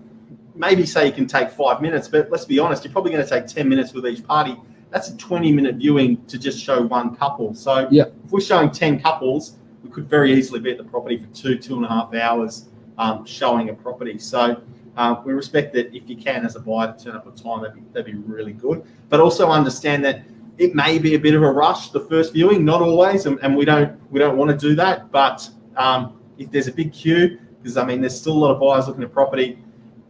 maybe 0.55 0.87
say 0.87 1.07
you 1.07 1.13
can 1.13 1.27
take 1.27 1.51
five 1.51 1.83
minutes, 1.83 2.09
but 2.09 2.31
let's 2.31 2.45
be 2.45 2.59
honest, 2.59 2.85
you're 2.85 2.93
probably 2.93 3.11
going 3.13 3.25
to 3.25 3.29
take 3.29 3.47
10 3.47 3.69
minutes 3.69 3.93
with 3.93 4.07
each 4.07 4.25
party. 4.25 4.57
That's 4.91 5.09
a 5.09 5.17
20 5.17 5.53
minute 5.53 5.77
viewing 5.77 6.25
to 6.27 6.39
just 6.39 6.63
show 6.63 6.83
one 6.83 7.17
couple. 7.17 7.55
So 7.55 7.89
Yeah. 7.91 8.05
if 8.25 8.31
we're 8.31 8.41
showing 8.41 8.71
10 8.71 9.01
couples, 9.01 9.57
we 9.83 9.91
could 9.91 10.09
very 10.09 10.33
easily 10.33 10.61
be 10.61 10.71
at 10.71 10.79
the 10.79 10.85
property 10.85 11.19
for 11.19 11.27
two, 11.35 11.59
two 11.59 11.77
and 11.77 11.85
a 11.85 11.89
half 11.89 12.15
hours 12.15 12.69
um, 12.99 13.25
showing 13.27 13.71
a 13.71 13.75
property. 13.75 14.19
So 14.19 14.63
uh, 14.97 15.17
we 15.25 15.33
respect 15.33 15.75
that 15.75 15.95
if 15.95 16.09
you 16.09 16.17
can, 16.17 16.47
as 16.47 16.55
a 16.55 16.61
buyer, 16.61 16.95
turn 16.97 17.17
up 17.17 17.27
on 17.27 17.35
time, 17.35 17.63
that'd 17.63 17.75
be, 17.75 17.83
that'd 17.93 18.07
be 18.07 18.15
really 18.15 18.53
good. 18.53 18.85
But 19.09 19.21
also 19.21 19.51
understand 19.51 20.05
that 20.05 20.23
it 20.59 20.75
may 20.77 20.99
be 21.01 21.17
a 21.17 21.19
bit 21.19 21.35
of 21.35 21.43
a 21.43 21.51
rush 21.51 21.91
the 21.91 21.99
first 22.01 22.33
viewing, 22.33 22.65
not 22.65 22.81
always, 22.81 23.27
and, 23.27 23.41
and 23.43 23.57
we 23.57 23.65
don't 23.65 23.99
we 24.13 24.21
don't 24.21 24.37
want 24.37 24.53
to 24.53 24.57
do 24.57 24.77
that. 24.77 25.11
But 25.11 25.49
um, 25.77 26.21
if 26.39 26.53
there's 26.53 26.69
a 26.69 26.73
big 26.73 26.93
queue, 26.93 27.41
because 27.61 27.77
I 27.77 27.85
mean, 27.85 28.01
there's 28.01 28.17
still 28.19 28.35
a 28.35 28.39
lot 28.39 28.53
of 28.55 28.61
buyers 28.61 28.87
looking 28.87 29.03
at 29.03 29.13
property, 29.13 29.59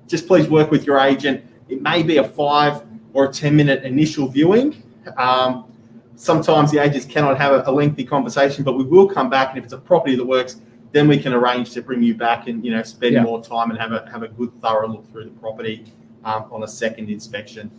just 0.06 0.26
please 0.26 0.48
work 0.48 0.70
with 0.70 0.84
your 0.86 0.98
agent. 0.98 1.44
It 1.68 1.82
may 1.82 2.02
be 2.02 2.18
a 2.18 2.24
five 2.24 2.82
or 3.12 3.26
a 3.26 3.32
10 3.32 3.54
minute 3.54 3.84
initial 3.84 4.28
viewing. 4.28 4.82
Um, 5.16 5.72
sometimes 6.16 6.70
the 6.70 6.78
agents 6.78 7.06
cannot 7.06 7.38
have 7.38 7.52
a, 7.52 7.70
a 7.70 7.72
lengthy 7.72 8.04
conversation, 8.04 8.64
but 8.64 8.74
we 8.74 8.84
will 8.84 9.08
come 9.08 9.30
back. 9.30 9.50
And 9.50 9.58
if 9.58 9.64
it's 9.64 9.72
a 9.72 9.78
property 9.78 10.16
that 10.16 10.24
works, 10.24 10.60
then 10.92 11.08
we 11.08 11.18
can 11.18 11.32
arrange 11.32 11.72
to 11.72 11.82
bring 11.82 12.02
you 12.02 12.14
back 12.14 12.46
and 12.46 12.64
you 12.64 12.70
know 12.70 12.82
spend 12.82 13.14
Yeah. 13.14 13.22
more 13.22 13.42
time 13.42 13.70
and 13.70 13.78
have 13.80 13.92
a 13.92 14.08
have 14.10 14.22
a 14.22 14.28
good 14.28 14.52
thorough 14.60 14.86
look 14.88 15.10
through 15.10 15.24
the 15.24 15.30
property 15.30 15.84
um, 16.24 16.44
on 16.52 16.62
a 16.62 16.68
second 16.68 17.08
inspection 17.10 17.70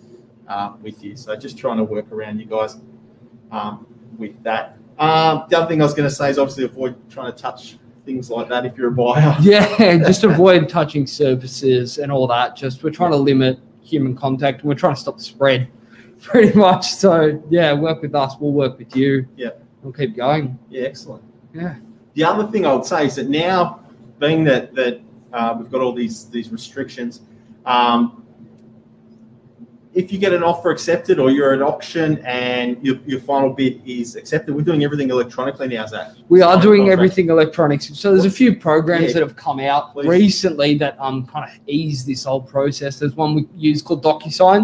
uh, 0.48 0.74
with 0.82 1.01
you. 1.03 1.15
So 1.15 1.36
just 1.36 1.58
trying 1.58 1.77
to 1.77 1.84
work 1.84 2.12
around 2.12 2.39
you 2.39 2.46
guys 2.46 2.77
um, 3.51 3.88
with 4.17 4.41
that. 4.44 4.77
Um, 5.00 5.46
the 5.50 5.58
other 5.58 5.67
thing 5.67 5.82
I 5.82 5.86
was 5.86 5.94
going 5.94 6.10
to 6.10 6.15
say 6.15 6.29
is 6.29 6.38
obviously 6.38 6.65
avoid 6.65 6.96
trying 7.10 7.32
to 7.32 7.38
touch 7.38 7.77
things 8.05 8.29
like 8.29 8.47
that 8.50 8.65
if 8.65 8.77
you're 8.77 8.89
a 8.89 8.91
buyer. 8.91 9.35
Yeah, 9.41 9.97
just 9.97 10.24
avoid 10.24 10.69
touching 10.69 11.07
surfaces 11.07 11.97
and 11.97 12.12
all 12.12 12.27
that. 12.27 12.55
Just 12.55 12.83
we're 12.83 12.91
trying 12.91 13.12
to 13.12 13.17
limit 13.17 13.59
human 13.81 14.15
contact 14.15 14.62
and 14.62 14.69
we're 14.69 14.75
trying 14.75 14.95
to 14.95 15.01
stop 15.01 15.17
the 15.17 15.24
spread 15.24 15.67
pretty 16.21 16.57
much. 16.57 16.91
So 16.93 17.41
yeah, 17.50 17.74
work 17.74 18.01
with 18.01 18.15
us, 18.15 18.35
we'll 18.39 18.51
work 18.51 18.77
with 18.77 18.95
you. 18.95 19.27
Yeah. 19.35 19.50
We'll 19.81 19.93
keep 19.93 20.15
going. 20.15 20.57
Yeah, 20.69 20.88
excellent. 20.88 21.24
Yeah. 21.53 21.75
The 22.15 22.24
other 22.24 22.50
thing 22.51 22.65
I 22.65 22.74
would 22.74 22.85
say 22.85 23.05
is 23.05 23.15
that 23.15 23.29
now, 23.29 23.81
being 24.19 24.43
that 24.45 24.74
that 24.75 25.01
uh, 25.33 25.55
we've 25.59 25.69
got 25.69 25.81
all 25.81 25.93
these 25.93 26.29
these 26.29 26.50
restrictions, 26.50 27.21
um, 27.65 28.25
if 29.95 30.11
you 30.11 30.19
get 30.19 30.33
an 30.33 30.43
offer 30.43 30.71
accepted 30.71 31.19
or 31.19 31.31
you're 31.31 31.53
at 31.53 31.61
auction 31.61 32.19
and 32.25 32.77
your, 32.85 32.97
your 33.05 33.19
final 33.21 33.49
bid 33.49 33.81
is 33.87 34.17
accepted, 34.17 34.53
we're 34.53 34.61
doing 34.61 34.83
everything 34.83 35.09
electronically 35.09 35.69
now, 35.69 35.85
Zach. 35.85 36.11
We 36.27 36.41
are 36.41 36.61
doing 36.61 36.81
contract. 36.81 36.91
everything 36.99 37.29
electronics. 37.29 37.97
So 37.97 38.11
there's 38.11 38.25
a 38.25 38.29
few 38.29 38.57
programs 38.57 39.07
Yeah. 39.07 39.13
that 39.13 39.19
have 39.21 39.35
come 39.37 39.61
out 39.61 39.93
Please. 39.93 40.07
recently 40.09 40.77
that 40.79 40.97
um 40.99 41.25
kind 41.25 41.49
of 41.49 41.57
ease 41.67 42.05
this 42.05 42.25
whole 42.25 42.41
process. 42.41 42.99
There's 42.99 43.15
one 43.15 43.35
we 43.35 43.47
use 43.55 43.81
called 43.81 44.03
DocuSign, 44.03 44.61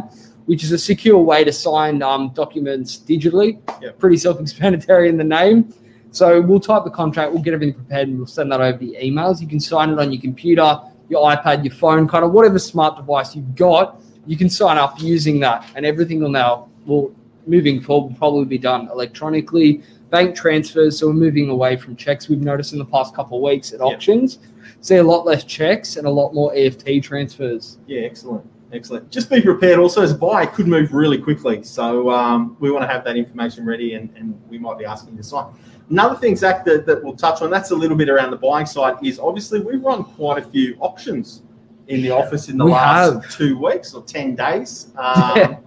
which 0.48 0.66
is 0.66 0.74
a 0.74 0.78
secure 0.78 1.18
way 1.18 1.46
to 1.46 1.54
sign 1.54 2.04
um, 2.04 2.32
documents 2.36 2.98
digitally. 2.98 3.60
Yep. 3.82 4.00
Pretty 4.00 4.18
self-explanatory 4.18 5.08
in 5.08 5.18
the 5.18 5.24
name. 5.24 5.74
So 6.12 6.42
we'll 6.42 6.60
type 6.60 6.84
the 6.84 6.90
contract, 6.90 7.32
we'll 7.32 7.42
get 7.42 7.54
everything 7.54 7.74
prepared, 7.76 8.10
and 8.10 8.18
we'll 8.18 8.28
send 8.28 8.52
that 8.52 8.60
over 8.60 8.78
the 8.78 8.98
emails. 9.02 9.40
You 9.40 9.48
can 9.48 9.62
sign 9.62 9.92
it 9.92 9.98
on 9.98 10.12
your 10.12 10.22
computer, 10.22 10.78
your 11.08 11.26
iPad, 11.32 11.64
your 11.64 11.74
phone, 11.74 12.06
kind 12.06 12.26
of 12.26 12.34
whatever 12.34 12.60
smart 12.60 12.98
device 12.98 13.34
you've 13.34 13.56
got. 13.56 14.02
You 14.26 14.38
can 14.38 14.50
sign 14.50 14.78
up 14.78 15.02
using 15.02 15.40
that, 15.40 15.70
and 15.76 15.86
everything 15.86 16.20
will 16.22 16.30
now 16.30 16.70
will 16.86 17.14
moving 17.48 17.82
forward 17.82 18.10
will 18.10 18.18
probably 18.18 18.46
be 18.46 18.58
done 18.58 18.88
electronically 18.90 19.82
bank 20.12 20.36
transfers. 20.36 21.00
So 21.00 21.08
we're 21.08 21.14
moving 21.14 21.50
away 21.50 21.76
from 21.76 21.96
checks. 21.96 22.30
We've 22.30 22.42
noticed 22.42 22.74
in 22.74 22.80
the 22.80 22.86
past 22.86 23.16
couple 23.16 23.38
of 23.38 23.44
weeks 23.44 23.74
at 23.74 23.80
Yeah. 23.80 23.86
auctions, 23.86 24.40
see 24.82 24.98
a 24.98 25.04
lot 25.04 25.26
less 25.26 25.44
checks 25.44 25.96
and 25.96 26.06
a 26.06 26.10
lot 26.10 26.34
more 26.34 26.54
EFT 26.54 27.02
transfers. 27.02 27.78
Yeah, 27.88 28.02
excellent. 28.02 28.46
Excellent. 28.74 29.10
Just 29.10 29.30
be 29.30 29.42
prepared 29.42 29.80
also 29.80 30.02
as 30.02 30.12
a 30.12 30.16
buyer, 30.16 30.46
could 30.46 30.68
move 30.68 30.94
really 30.94 31.18
quickly. 31.18 31.62
So 31.64 32.10
um, 32.10 32.56
we 32.60 32.72
want 32.72 32.84
to 32.84 32.88
have 32.88 33.04
that 33.04 33.18
information 33.18 33.66
ready 33.66 33.96
and, 33.96 34.10
and 34.16 34.40
we 34.50 34.58
might 34.58 34.78
be 34.78 34.86
asking 34.86 35.14
you 35.14 35.18
to 35.18 35.24
sign. 35.24 35.48
Another 35.90 36.16
thing, 36.16 36.38
Zach, 36.38 36.64
that, 36.66 36.86
that 36.86 37.04
we'll 37.04 37.16
touch 37.16 37.42
on, 37.42 37.50
that's 37.50 37.72
a 37.72 37.76
little 37.76 37.98
bit 37.98 38.08
around 38.08 38.32
the 38.32 38.38
buying 38.38 38.66
side, 38.66 38.96
is 39.04 39.20
obviously 39.20 39.60
we've 39.60 39.84
run 39.84 40.06
quite 40.06 40.38
a 40.38 40.42
few 40.42 40.78
auctions 40.80 41.42
in 41.92 42.02
the 42.02 42.12
office 42.12 42.50
in 42.50 42.58
the 42.58 42.66
We 42.66 42.72
last 42.72 43.14
have. 43.14 43.32
two 43.32 43.58
weeks 43.58 43.94
or 43.94 44.04
10 44.04 44.36
days, 44.36 44.88
um, 44.98 45.34
Yeah. 45.36 45.58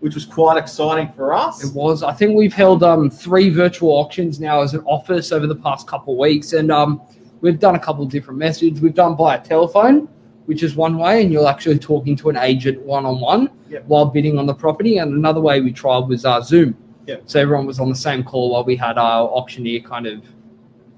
which 0.00 0.14
was 0.14 0.24
quite 0.26 0.56
exciting 0.56 1.10
for 1.16 1.32
us. 1.34 1.64
It 1.64 1.74
was. 1.74 2.02
I 2.02 2.12
think 2.12 2.36
we've 2.36 2.52
held 2.54 2.82
um, 2.82 3.10
three 3.10 3.50
virtual 3.50 3.90
auctions 3.90 4.40
now 4.40 4.60
as 4.62 4.74
an 4.74 4.82
office 4.84 5.32
over 5.32 5.46
the 5.46 5.56
past 5.56 5.86
couple 5.86 6.14
of 6.14 6.18
weeks, 6.18 6.52
and 6.52 6.70
um, 6.70 7.00
we've 7.40 7.58
done 7.58 7.74
a 7.74 7.78
couple 7.78 8.04
of 8.04 8.10
different 8.10 8.38
methods. 8.38 8.80
We've 8.80 8.94
done 8.94 9.16
by 9.16 9.38
telephone, 9.38 10.08
which 10.46 10.62
is 10.62 10.74
one 10.76 10.96
way, 10.98 11.22
and 11.22 11.32
you're 11.32 11.48
actually 11.48 11.78
talking 11.78 12.16
to 12.16 12.28
an 12.30 12.36
agent 12.36 12.80
one 12.82 13.04
on 13.06 13.20
one 13.20 13.50
while 13.86 14.04
bidding 14.06 14.38
on 14.38 14.46
the 14.46 14.54
property. 14.54 14.98
And 14.98 15.12
another 15.14 15.40
way 15.40 15.60
we 15.60 15.72
tried 15.72 16.00
was 16.08 16.24
uh, 16.24 16.40
Zoom. 16.40 16.76
Yep. 17.06 17.22
So 17.26 17.40
everyone 17.40 17.66
was 17.66 17.80
on 17.80 17.88
the 17.88 17.94
same 17.94 18.22
call 18.22 18.50
while 18.50 18.64
we 18.64 18.76
had 18.76 18.98
our 18.98 19.28
auctioneer 19.28 19.80
kind 19.80 20.06
of 20.06 20.22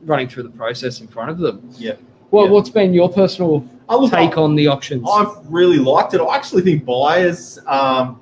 running 0.04 0.28
through 0.28 0.42
the 0.44 0.50
process 0.50 1.00
in 1.00 1.06
front 1.06 1.30
of 1.30 1.38
them. 1.38 1.62
Yeah. 1.78 1.94
Well, 2.30 2.44
Yep. 2.44 2.52
what's 2.52 2.70
been 2.70 2.92
your 2.94 3.08
personal 3.10 3.64
look, 3.96 4.12
take 4.12 4.37
on 4.38 4.54
the 4.54 4.68
auctions? 4.68 5.06
I've 5.11 5.37
really 5.46 5.78
liked 5.78 6.14
it. 6.14 6.20
I 6.20 6.34
actually 6.37 6.62
think 6.62 6.84
buyers. 6.84 7.58
Um, 7.66 8.20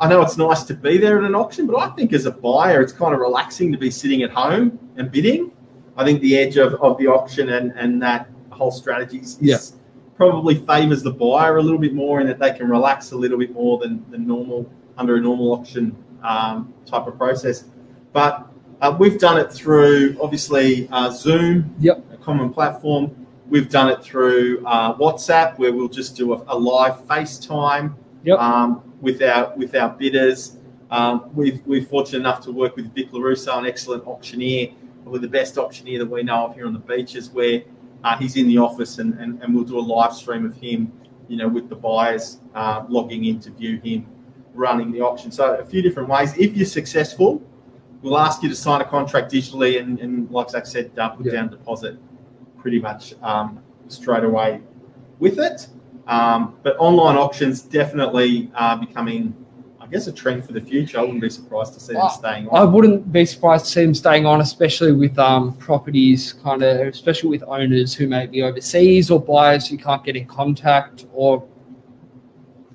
I 0.00 0.08
know 0.08 0.22
it's 0.22 0.38
nice 0.38 0.62
to 0.64 0.74
be 0.74 0.96
there 0.96 1.18
at 1.18 1.24
an 1.24 1.34
auction, 1.34 1.66
but 1.66 1.76
I 1.76 1.88
think 1.90 2.12
as 2.14 2.24
a 2.26 2.30
buyer, 2.30 2.80
it's 2.80 2.92
kind 2.92 3.12
of 3.12 3.20
relaxing 3.20 3.70
to 3.72 3.78
be 3.78 3.90
sitting 3.90 4.22
at 4.22 4.30
home 4.30 4.78
and 4.96 5.10
bidding. 5.12 5.52
I 5.96 6.04
think 6.04 6.20
the 6.22 6.38
edge 6.38 6.56
of, 6.56 6.74
of 6.76 6.96
the 6.96 7.06
auction 7.06 7.50
and, 7.50 7.72
and 7.72 8.00
that 8.02 8.30
whole 8.50 8.70
strategy 8.70 9.18
is, 9.18 9.36
Yeah. 9.42 9.58
probably 10.16 10.54
favors 10.54 11.02
the 11.02 11.10
buyer 11.12 11.58
a 11.58 11.62
little 11.62 11.78
bit 11.78 11.92
more 11.92 12.20
in 12.22 12.26
that 12.28 12.38
they 12.38 12.52
can 12.52 12.68
relax 12.68 13.12
a 13.12 13.16
little 13.16 13.36
bit 13.38 13.52
more 13.52 13.78
than, 13.78 14.02
than 14.10 14.26
normal 14.26 14.70
under 14.96 15.16
a 15.16 15.20
normal 15.20 15.52
auction 15.52 15.94
um, 16.22 16.72
type 16.86 17.06
of 17.06 17.18
process. 17.18 17.64
But 18.14 18.46
uh, 18.80 18.96
we've 18.98 19.18
done 19.18 19.38
it 19.38 19.52
through 19.52 20.16
obviously 20.22 20.88
uh, 20.90 21.10
Zoom, 21.10 21.74
Yep. 21.80 22.04
a 22.14 22.16
common 22.16 22.50
platform. 22.52 23.26
We've 23.50 23.68
done 23.68 23.88
it 23.90 24.02
through 24.02 24.64
uh, 24.64 24.94
WhatsApp, 24.96 25.58
where 25.58 25.72
we'll 25.72 25.88
just 25.88 26.16
do 26.16 26.32
a, 26.34 26.44
a 26.46 26.56
live 26.56 27.04
FaceTime 27.06 27.94
Yep. 28.22 28.38
um, 28.38 28.82
with 29.00 29.22
our 29.22 29.52
with 29.56 29.74
our 29.74 29.88
bidders. 29.90 30.56
Um, 30.90 31.30
we've 31.34 31.60
we're 31.66 31.84
fortunate 31.84 32.20
enough 32.20 32.40
to 32.44 32.52
work 32.52 32.76
with 32.76 32.94
Vic 32.94 33.10
Larusso, 33.12 33.58
an 33.58 33.66
excellent 33.66 34.06
auctioneer, 34.06 34.68
probably 35.02 35.20
the 35.20 35.28
best 35.28 35.56
auctioneer 35.58 35.98
that 35.98 36.06
we 36.10 36.22
know 36.22 36.46
of 36.46 36.54
here 36.54 36.66
on 36.66 36.72
the 36.72 36.78
beaches, 36.78 37.30
where 37.30 37.62
uh, 38.04 38.16
he's 38.18 38.36
in 38.36 38.46
the 38.46 38.58
office 38.58 38.98
and, 38.98 39.14
and, 39.14 39.42
and 39.42 39.54
we'll 39.54 39.64
do 39.64 39.78
a 39.78 39.80
live 39.80 40.12
stream 40.14 40.44
of 40.44 40.54
him, 40.56 40.92
you 41.28 41.36
know, 41.36 41.48
with 41.48 41.68
the 41.68 41.74
buyers 41.74 42.38
uh, 42.54 42.84
logging 42.88 43.24
in 43.24 43.40
to 43.40 43.50
view 43.50 43.80
him 43.82 44.06
running 44.54 44.92
the 44.92 45.00
auction. 45.00 45.30
So 45.32 45.54
a 45.56 45.64
few 45.64 45.80
different 45.82 46.08
ways. 46.08 46.36
If 46.36 46.56
you're 46.56 46.66
successful, 46.66 47.42
we'll 48.02 48.18
ask 48.18 48.42
you 48.42 48.48
to 48.48 48.54
sign 48.54 48.80
a 48.80 48.84
contract 48.84 49.32
digitally 49.32 49.80
and, 49.80 49.98
and 49.98 50.30
like 50.30 50.50
Zach 50.50 50.66
said, 50.66 50.90
uh, 50.98 51.08
put 51.10 51.26
Yeah. 51.26 51.32
down 51.32 51.44
a 51.46 51.50
deposit 51.52 51.98
pretty 52.60 52.78
much 52.78 53.14
um, 53.22 53.62
straight 53.88 54.24
away 54.24 54.60
with 55.18 55.38
it. 55.38 55.68
Um, 56.06 56.56
but 56.62 56.76
online 56.78 57.16
auctions 57.16 57.62
definitely 57.62 58.50
are 58.54 58.76
becoming, 58.78 59.34
I 59.80 59.86
guess, 59.86 60.06
a 60.08 60.12
trend 60.12 60.44
for 60.44 60.52
the 60.52 60.60
future. 60.60 60.98
I 60.98 61.02
wouldn't 61.02 61.20
be 61.20 61.30
surprised 61.30 61.74
to 61.74 61.80
see 61.80 61.92
them 61.92 62.02
Uh, 62.02 62.08
staying 62.08 62.48
on. 62.48 62.58
I 62.58 62.64
wouldn't 62.64 63.12
be 63.12 63.24
surprised 63.24 63.66
to 63.66 63.70
see 63.70 63.84
them 63.84 63.94
staying 63.94 64.26
on, 64.26 64.40
especially 64.40 64.92
with 64.92 65.18
um, 65.18 65.52
properties, 65.54 66.32
kind 66.32 66.62
of, 66.62 66.80
especially 66.88 67.30
with 67.30 67.44
owners 67.44 67.94
who 67.94 68.08
may 68.08 68.26
be 68.26 68.42
overseas 68.42 69.10
or 69.10 69.20
buyers 69.20 69.68
who 69.68 69.76
can't 69.76 70.02
get 70.02 70.16
in 70.16 70.26
contact, 70.26 71.06
or 71.12 71.46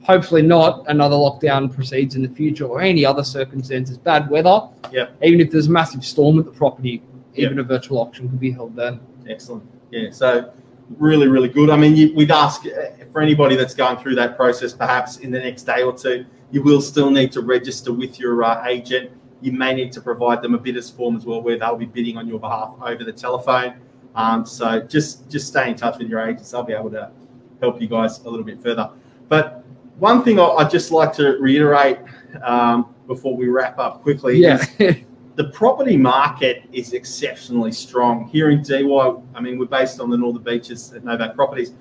hopefully 0.02 0.44
not 0.44 0.86
another 0.88 1.16
lockdown 1.16 1.74
proceeds 1.74 2.16
in 2.16 2.22
the 2.22 2.30
future 2.30 2.66
or 2.66 2.80
any 2.80 3.04
other 3.06 3.24
circumstances, 3.24 3.98
bad 3.98 4.30
weather. 4.30 4.62
Yep. 4.94 5.18
Even 5.24 5.42
if 5.42 5.52
there's 5.52 5.68
a 5.68 5.72
massive 5.72 6.06
storm 6.06 6.40
at 6.40 6.46
the 6.46 6.52
property, 6.52 7.02
even 7.34 7.60
a 7.60 7.64
virtual 7.64 7.98
auction 8.00 8.30
could 8.30 8.40
be 8.40 8.52
held 8.52 8.76
then. 8.76 9.00
Excellent. 9.28 9.64
Yeah. 9.92 10.12
So 10.12 10.54
really, 10.98 11.28
really 11.28 11.50
good. 11.50 11.70
I 11.70 11.78
mean, 11.78 11.96
you, 11.96 12.14
we'd 12.14 12.32
ask 12.32 12.66
uh, 12.66 13.06
for 13.12 13.22
anybody 13.22 13.56
that's 13.56 13.74
going 13.74 13.98
through 13.98 14.16
that 14.16 14.36
process, 14.36 14.74
perhaps 14.74 15.18
in 15.18 15.32
the 15.32 15.40
next 15.40 15.64
day 15.64 15.82
or 15.82 15.98
two, 15.98 16.26
you 16.52 16.62
will 16.62 16.82
still 16.82 17.10
need 17.10 17.32
to 17.34 17.42
register 17.42 17.92
with 17.92 18.20
your 18.20 18.44
uh, 18.44 18.66
agent. 18.68 19.12
You 19.42 19.52
may 19.52 19.74
need 19.74 19.92
to 19.94 20.02
provide 20.02 20.42
them 20.42 20.54
a 20.54 20.58
bidders 20.58 20.90
form 20.90 21.16
as 21.16 21.26
well, 21.26 21.42
where 21.42 21.58
they'll 21.58 21.76
be 21.76 21.86
bidding 21.86 22.18
on 22.18 22.28
your 22.28 22.40
behalf 22.40 22.76
over 22.82 23.04
the 23.04 23.14
telephone. 23.14 23.76
Um, 24.16 24.46
so 24.46 24.80
just 24.80 25.30
just 25.30 25.48
stay 25.48 25.70
in 25.70 25.76
touch 25.76 25.98
with 25.98 26.08
your 26.08 26.22
agents; 26.22 26.52
they'll 26.52 26.64
be 26.64 26.74
able 26.74 26.92
to 26.92 27.12
help 27.60 27.82
you 27.82 27.88
guys 27.88 28.20
a 28.20 28.30
little 28.30 28.46
bit 28.46 28.62
further. 28.62 28.90
But 29.28 29.66
one 29.98 30.24
thing 30.24 30.40
I, 30.40 30.54
would 30.56 30.70
just 30.70 30.92
like 30.92 31.14
to 31.14 31.38
reiterate 31.40 32.00
um, 32.44 32.94
before 33.08 33.36
we 33.36 33.48
wrap 33.48 33.78
up 33.80 34.02
quickly 34.02 34.38
yeah. 34.38 34.66
is 34.80 34.98
the 35.36 35.46
property 35.46 35.98
market 35.98 36.64
is 36.72 36.94
exceptionally 36.94 37.72
strong 37.72 38.28
here 38.28 38.50
in 38.50 38.64
Why. 38.88 39.22
I 39.34 39.42
mean, 39.42 39.60
we're 39.60 39.66
based 39.66 40.00
on 40.00 40.10
the 40.10 40.18
Northern 40.18 40.44
Beaches 40.44 40.94
at 40.94 41.04
Novak 41.04 41.36
Properties. 41.36 41.74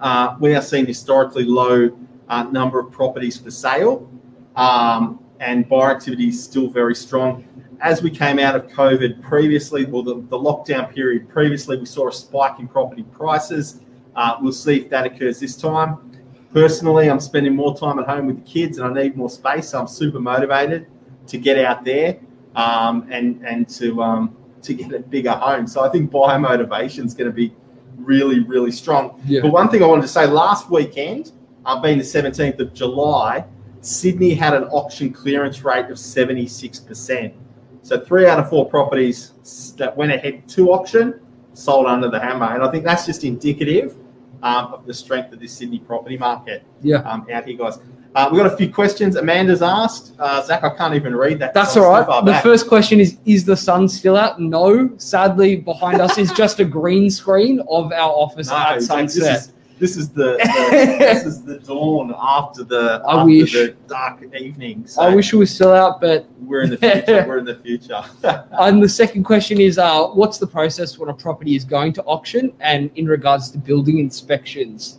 Uh, 0.00 0.36
we 0.40 0.54
are 0.54 0.62
seeing 0.62 0.86
historically 0.86 1.44
low 1.44 1.96
uh, 2.28 2.44
number 2.44 2.78
of 2.78 2.92
properties 2.92 3.36
for 3.36 3.50
sale, 3.50 4.08
um, 4.56 5.22
and 5.40 5.68
buyer 5.68 5.90
activity 5.90 6.28
is 6.28 6.42
still 6.42 6.68
very 6.68 6.94
strong. 6.94 7.44
As 7.80 8.02
we 8.02 8.10
came 8.10 8.38
out 8.38 8.54
of 8.54 8.68
COVID 8.68 9.20
previously, 9.22 9.84
well, 9.84 10.04
the, 10.04 10.14
the 10.14 10.38
lockdown 10.38 10.92
period 10.94 11.28
previously, 11.28 11.76
we 11.76 11.86
saw 11.86 12.08
a 12.08 12.12
spike 12.12 12.60
in 12.60 12.68
property 12.68 13.02
prices. 13.02 13.80
Uh, 14.14 14.36
we'll 14.40 14.52
see 14.52 14.76
if 14.76 14.90
that 14.90 15.06
occurs 15.06 15.40
this 15.40 15.56
time. 15.56 16.12
Personally, 16.52 17.10
I'm 17.10 17.18
spending 17.18 17.56
more 17.56 17.76
time 17.76 17.98
at 17.98 18.06
home 18.06 18.26
with 18.26 18.44
the 18.44 18.48
kids, 18.48 18.78
and 18.78 18.86
I 18.86 19.02
need 19.02 19.16
more 19.16 19.30
space. 19.30 19.70
So 19.70 19.80
I'm 19.80 19.88
super 19.88 20.20
motivated 20.20 20.86
to 21.26 21.38
get 21.38 21.58
out 21.58 21.84
there 21.84 22.20
um, 22.56 23.08
and 23.10 23.44
and 23.46 23.68
to 23.70 24.02
um, 24.02 24.36
to 24.62 24.74
get 24.74 24.92
a 24.92 25.00
bigger 25.00 25.32
home. 25.32 25.66
So 25.66 25.82
I 25.82 25.88
think 25.88 26.10
buyer 26.10 26.38
motivation 26.38 27.06
is 27.06 27.14
going 27.14 27.30
to 27.30 27.34
be 27.34 27.54
really 27.96 28.40
really 28.40 28.72
strong. 28.72 29.20
Yeah. 29.26 29.42
But 29.42 29.52
one 29.52 29.68
thing 29.68 29.82
I 29.82 29.86
wanted 29.86 30.02
to 30.02 30.08
say 30.08 30.26
last 30.26 30.70
weekend, 30.70 31.32
uh, 31.64 31.80
being 31.80 31.98
the 31.98 32.04
17th 32.04 32.58
of 32.60 32.74
July, 32.74 33.44
Sydney 33.80 34.34
had 34.34 34.54
an 34.54 34.64
auction 34.64 35.12
clearance 35.12 35.64
rate 35.64 35.86
of 35.86 35.96
76%. 35.98 37.34
So 37.82 38.00
three 38.00 38.26
out 38.26 38.38
of 38.38 38.48
four 38.48 38.68
properties 38.68 39.74
that 39.76 39.96
went 39.96 40.12
ahead 40.12 40.48
to 40.50 40.72
auction 40.72 41.20
sold 41.54 41.86
under 41.86 42.08
the 42.08 42.18
hammer, 42.18 42.54
and 42.54 42.62
I 42.62 42.70
think 42.70 42.84
that's 42.84 43.04
just 43.04 43.24
indicative 43.24 43.96
um, 44.42 44.72
of 44.72 44.86
the 44.86 44.94
strength 44.94 45.32
of 45.32 45.40
this 45.40 45.52
Sydney 45.52 45.80
property 45.80 46.16
market. 46.16 46.64
Yeah. 46.80 46.98
Um, 46.98 47.26
out 47.30 47.44
here, 47.44 47.56
guys. 47.56 47.78
Uh, 48.14 48.28
we've 48.30 48.42
got 48.42 48.52
a 48.52 48.56
few 48.56 48.70
questions 48.70 49.16
Amanda's 49.16 49.62
asked. 49.62 50.14
Uh, 50.18 50.42
Zach, 50.42 50.62
I 50.64 50.70
can't 50.70 50.94
even 50.94 51.16
read 51.16 51.38
that. 51.38 51.54
That's 51.54 51.76
all 51.76 51.90
right. 51.90 52.24
the 52.24 52.38
first 52.40 52.68
question 52.68 53.00
is 53.00 53.16
Is 53.24 53.44
the 53.44 53.56
sun 53.56 53.88
still 53.88 54.16
out? 54.16 54.40
No. 54.40 54.90
Sadly, 54.98 55.56
behind 55.56 56.00
us 56.00 56.18
is 56.18 56.30
just 56.32 56.60
a 56.60 56.64
green 56.64 57.10
screen 57.10 57.60
of 57.70 57.92
our 57.92 58.10
office 58.10 58.48
no, 58.48 58.56
at 58.56 58.82
sunset. 58.82 59.22
This 59.22 59.46
is, 59.46 59.52
this 59.78 59.96
is 59.96 60.10
the, 60.10 60.36
the 60.36 60.96
this 60.98 61.24
is 61.24 61.42
the 61.42 61.58
dawn 61.58 62.14
after 62.16 62.64
the 62.64 63.02
I 63.06 63.20
after 63.20 63.24
wish. 63.24 63.52
the 63.52 63.74
dark 63.88 64.22
evening. 64.34 64.86
So 64.86 65.02
I 65.02 65.14
wish 65.14 65.32
it 65.32 65.36
was 65.36 65.52
still 65.52 65.72
out, 65.72 66.00
but 66.00 66.26
we're 66.40 66.62
in 66.62 66.70
the 66.70 66.76
future. 66.76 67.24
we're 67.28 67.38
in 67.38 67.46
the 67.46 67.56
future. 67.56 68.04
and 68.52 68.82
the 68.82 68.88
second 68.88 69.24
question 69.24 69.58
is 69.58 69.78
uh, 69.78 70.06
what's 70.08 70.36
the 70.36 70.46
process 70.46 70.98
when 70.98 71.08
a 71.08 71.14
property 71.14 71.56
is 71.56 71.64
going 71.64 71.94
to 71.94 72.02
auction 72.04 72.52
and 72.60 72.90
in 72.94 73.06
regards 73.06 73.50
to 73.52 73.58
building 73.58 73.98
inspections? 73.98 74.98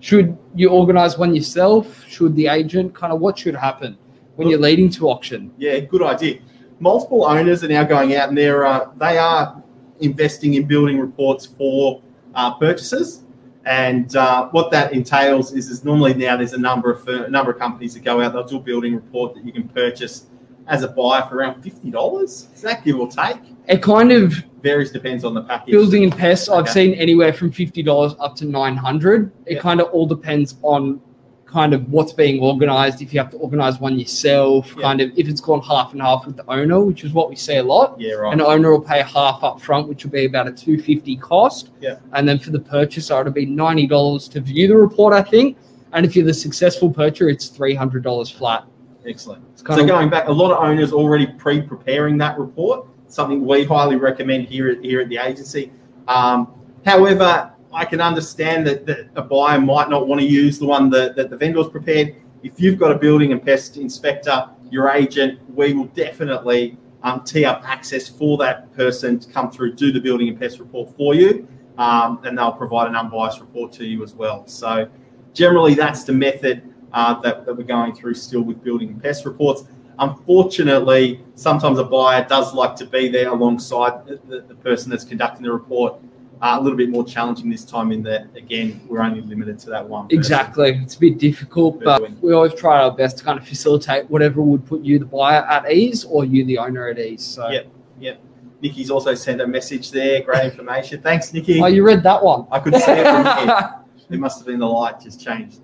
Should 0.00 0.36
you 0.54 0.70
organize 0.70 1.18
one 1.18 1.34
yourself? 1.34 2.04
Should 2.06 2.36
the 2.36 2.46
agent 2.46 2.94
kind 2.94 3.12
of 3.12 3.20
what 3.20 3.38
should 3.38 3.56
happen 3.56 3.98
when 4.36 4.48
you're 4.48 4.60
leading 4.60 4.88
to 4.90 5.08
auction? 5.08 5.52
Yeah, 5.58 5.80
good 5.80 6.02
idea. 6.02 6.40
Multiple 6.78 7.24
owners 7.24 7.64
are 7.64 7.68
now 7.68 7.82
going 7.82 8.14
out 8.14 8.28
and 8.28 8.38
they're 8.38 8.64
uh, 8.64 8.90
they 8.96 9.18
are 9.18 9.62
investing 10.00 10.54
in 10.54 10.66
building 10.66 11.00
reports 11.00 11.46
for 11.46 12.02
uh, 12.34 12.54
purchases. 12.54 13.24
And 13.66 14.14
uh, 14.16 14.48
what 14.50 14.70
that 14.70 14.92
entails 14.92 15.52
is, 15.52 15.68
is 15.68 15.84
normally 15.84 16.14
now 16.14 16.36
there's 16.36 16.52
a 16.52 16.58
number 16.58 16.90
of 16.90 17.06
a 17.08 17.28
number 17.28 17.50
of 17.50 17.58
companies 17.58 17.94
that 17.94 18.04
go 18.04 18.20
out. 18.20 18.32
They'll 18.32 18.44
do 18.44 18.56
a 18.56 18.60
building 18.60 18.94
report 18.94 19.34
that 19.34 19.44
you 19.44 19.52
can 19.52 19.68
purchase 19.68 20.26
as 20.68 20.84
a 20.84 20.88
buyer 20.88 21.26
for 21.28 21.36
around 21.36 21.62
fifty 21.62 21.90
dollars. 21.90 22.46
Is 22.54 22.62
that 22.62 22.84
give 22.84 22.98
or 23.00 23.08
take? 23.08 23.40
It 23.68 23.82
kind 23.82 24.12
of 24.12 24.32
varies 24.62 24.90
depends 24.90 25.24
on 25.24 25.34
the 25.34 25.42
package. 25.42 25.72
Building 25.72 26.02
and 26.04 26.12
pests, 26.16 26.48
I've 26.48 26.68
seen 26.68 26.94
anywhere 26.94 27.32
from 27.32 27.52
fifty 27.52 27.82
dollars 27.82 28.14
up 28.18 28.34
to 28.36 28.44
nine 28.46 28.76
hundred. 28.76 29.30
It 29.46 29.54
Yeah. 29.54 29.60
kind 29.60 29.80
of 29.80 29.88
all 29.88 30.06
depends 30.06 30.56
on 30.62 31.00
kind 31.44 31.72
of 31.72 31.90
what's 31.90 32.12
being 32.12 32.42
organized. 32.42 33.00
If 33.00 33.12
you 33.14 33.20
have 33.20 33.30
to 33.30 33.36
organize 33.38 33.80
one 33.80 33.98
yourself, 33.98 34.74
Yeah. 34.76 34.82
kind 34.82 35.00
of 35.00 35.10
if 35.16 35.28
it's 35.28 35.40
gone 35.40 35.60
half 35.62 35.92
and 35.92 36.00
half 36.02 36.26
with 36.26 36.36
the 36.36 36.44
owner, 36.50 36.80
which 36.80 37.04
is 37.04 37.12
what 37.12 37.28
we 37.30 37.36
see 37.36 37.56
a 37.56 37.62
lot. 37.62 37.96
Yeah, 37.98 38.14
right. 38.14 38.32
An 38.32 38.40
owner 38.40 38.70
will 38.70 38.80
pay 38.80 39.02
half 39.02 39.42
up 39.42 39.60
front, 39.60 39.88
which 39.88 40.04
will 40.04 40.12
be 40.12 40.24
about 40.24 40.46
a 40.48 40.52
two 40.52 40.78
fifty 40.78 41.16
cost. 41.16 41.70
Yeah. 41.80 41.96
And 42.14 42.28
then 42.28 42.38
for 42.38 42.50
the 42.50 42.60
purchaser, 42.60 43.20
it'll 43.20 43.32
be 43.32 43.46
ninety 43.46 43.86
dollars 43.86 44.28
to 44.28 44.40
view 44.40 44.68
the 44.68 44.76
report, 44.76 45.12
I 45.14 45.22
think. 45.22 45.56
And 45.92 46.04
if 46.04 46.14
you're 46.16 46.26
the 46.26 46.34
successful 46.34 46.90
purchaser, 46.90 47.28
it's 47.28 47.46
three 47.48 47.74
hundred 47.74 48.02
dollars 48.02 48.30
flat. 48.30 48.64
Excellent. 49.06 49.42
It's 49.52 49.62
kind 49.62 49.78
So 49.78 49.82
of 49.84 49.88
going 49.88 50.10
back, 50.10 50.28
a 50.28 50.32
lot 50.32 50.52
of 50.52 50.58
owners 50.62 50.92
already 50.92 51.26
pre-preparing 51.26 52.18
that 52.18 52.38
report. 52.38 52.86
Something 53.08 53.44
we 53.44 53.64
highly 53.64 53.96
recommend 53.96 54.48
here 54.48 54.68
at 54.68 54.82
here 54.82 55.00
at 55.00 55.08
the 55.08 55.18
agency. 55.18 55.72
Um, 56.06 56.52
however, 56.84 57.52
I 57.72 57.84
can 57.84 58.00
understand 58.00 58.66
that, 58.66 58.86
that 58.86 59.08
a 59.16 59.22
buyer 59.22 59.60
might 59.60 59.90
not 59.90 60.06
want 60.06 60.20
to 60.20 60.26
use 60.26 60.58
the 60.58 60.66
one 60.66 60.90
that, 60.90 61.16
that 61.16 61.30
the 61.30 61.36
vendor's 61.36 61.68
prepared. 61.68 62.16
If 62.42 62.60
you've 62.60 62.78
got 62.78 62.92
a 62.92 62.98
building 62.98 63.32
and 63.32 63.44
pest 63.44 63.76
inspector, 63.76 64.48
your 64.70 64.90
agent, 64.90 65.40
we 65.54 65.74
will 65.74 65.86
definitely 65.86 66.78
um, 67.02 67.24
tee 67.24 67.44
up 67.44 67.62
access 67.64 68.08
for 68.08 68.38
that 68.38 68.72
person 68.74 69.18
to 69.18 69.30
come 69.30 69.50
through, 69.50 69.74
do 69.74 69.92
the 69.92 70.00
building 70.00 70.28
and 70.28 70.38
pest 70.38 70.58
report 70.58 70.94
for 70.96 71.14
you, 71.14 71.46
um, 71.76 72.20
and 72.24 72.36
they'll 72.38 72.52
provide 72.52 72.88
an 72.88 72.96
unbiased 72.96 73.40
report 73.40 73.72
to 73.72 73.84
you 73.84 74.02
as 74.02 74.14
well. 74.14 74.46
So 74.46 74.88
generally, 75.32 75.74
that's 75.74 76.04
the 76.04 76.12
method 76.12 76.62
uh, 76.92 77.20
that, 77.20 77.44
that 77.44 77.54
we're 77.54 77.64
going 77.64 77.94
through 77.94 78.14
still 78.14 78.42
with 78.42 78.62
building 78.62 78.88
and 78.88 79.02
pest 79.02 79.24
reports. 79.24 79.64
Unfortunately, 79.98 81.20
sometimes 81.34 81.78
a 81.78 81.84
buyer 81.84 82.24
does 82.28 82.54
like 82.54 82.76
to 82.76 82.86
be 82.86 83.08
there 83.08 83.28
alongside 83.30 84.06
the, 84.06 84.44
the, 84.46 84.54
person 84.56 84.90
that's 84.90 85.04
conducting 85.04 85.42
the 85.42 85.52
report. 85.52 86.00
Uh, 86.40 86.56
a 86.56 86.60
little 86.60 86.76
bit 86.76 86.88
more 86.88 87.04
challenging 87.04 87.50
this 87.50 87.64
time 87.64 87.90
in 87.90 88.00
that, 88.04 88.28
again, 88.36 88.80
we're 88.86 89.00
only 89.00 89.20
limited 89.22 89.58
to 89.58 89.70
that 89.70 89.86
one. 89.88 90.06
person. 90.06 90.18
Exactly. 90.18 90.80
It's 90.84 90.94
a 90.94 91.00
bit 91.00 91.18
difficult, 91.18 91.82
but 91.82 92.12
we 92.20 92.32
always 92.32 92.54
try 92.54 92.80
our 92.80 92.92
best 92.92 93.18
to 93.18 93.24
kind 93.24 93.40
of 93.40 93.46
facilitate 93.46 94.08
whatever 94.08 94.40
would 94.40 94.64
put 94.64 94.82
you, 94.82 95.00
the 95.00 95.04
buyer, 95.04 95.44
at 95.46 95.68
ease 95.70 96.04
or 96.04 96.24
you, 96.24 96.44
the 96.44 96.58
owner, 96.58 96.88
at 96.88 96.98
ease. 97.00 97.24
So, 97.24 97.48
Yep. 97.48 97.66
yep. 97.98 98.20
Nikki's 98.60 98.90
also 98.90 99.14
sent 99.14 99.40
a 99.40 99.46
message 99.46 99.90
there. 99.90 100.22
Great 100.22 100.44
information. 100.44 101.00
Thanks, 101.00 101.32
Nikki. 101.32 101.60
oh, 101.60 101.66
you 101.66 101.84
read 101.84 102.04
that 102.04 102.22
one. 102.22 102.46
I 102.52 102.60
couldn't 102.60 102.80
see 102.80 102.92
it 102.92 103.04
from 103.04 103.46
here. 103.46 103.74
It 104.10 104.18
must 104.18 104.38
have 104.38 104.46
been 104.46 104.58
the 104.58 104.66
light 104.66 105.00
just 105.00 105.20
changed. 105.20 105.60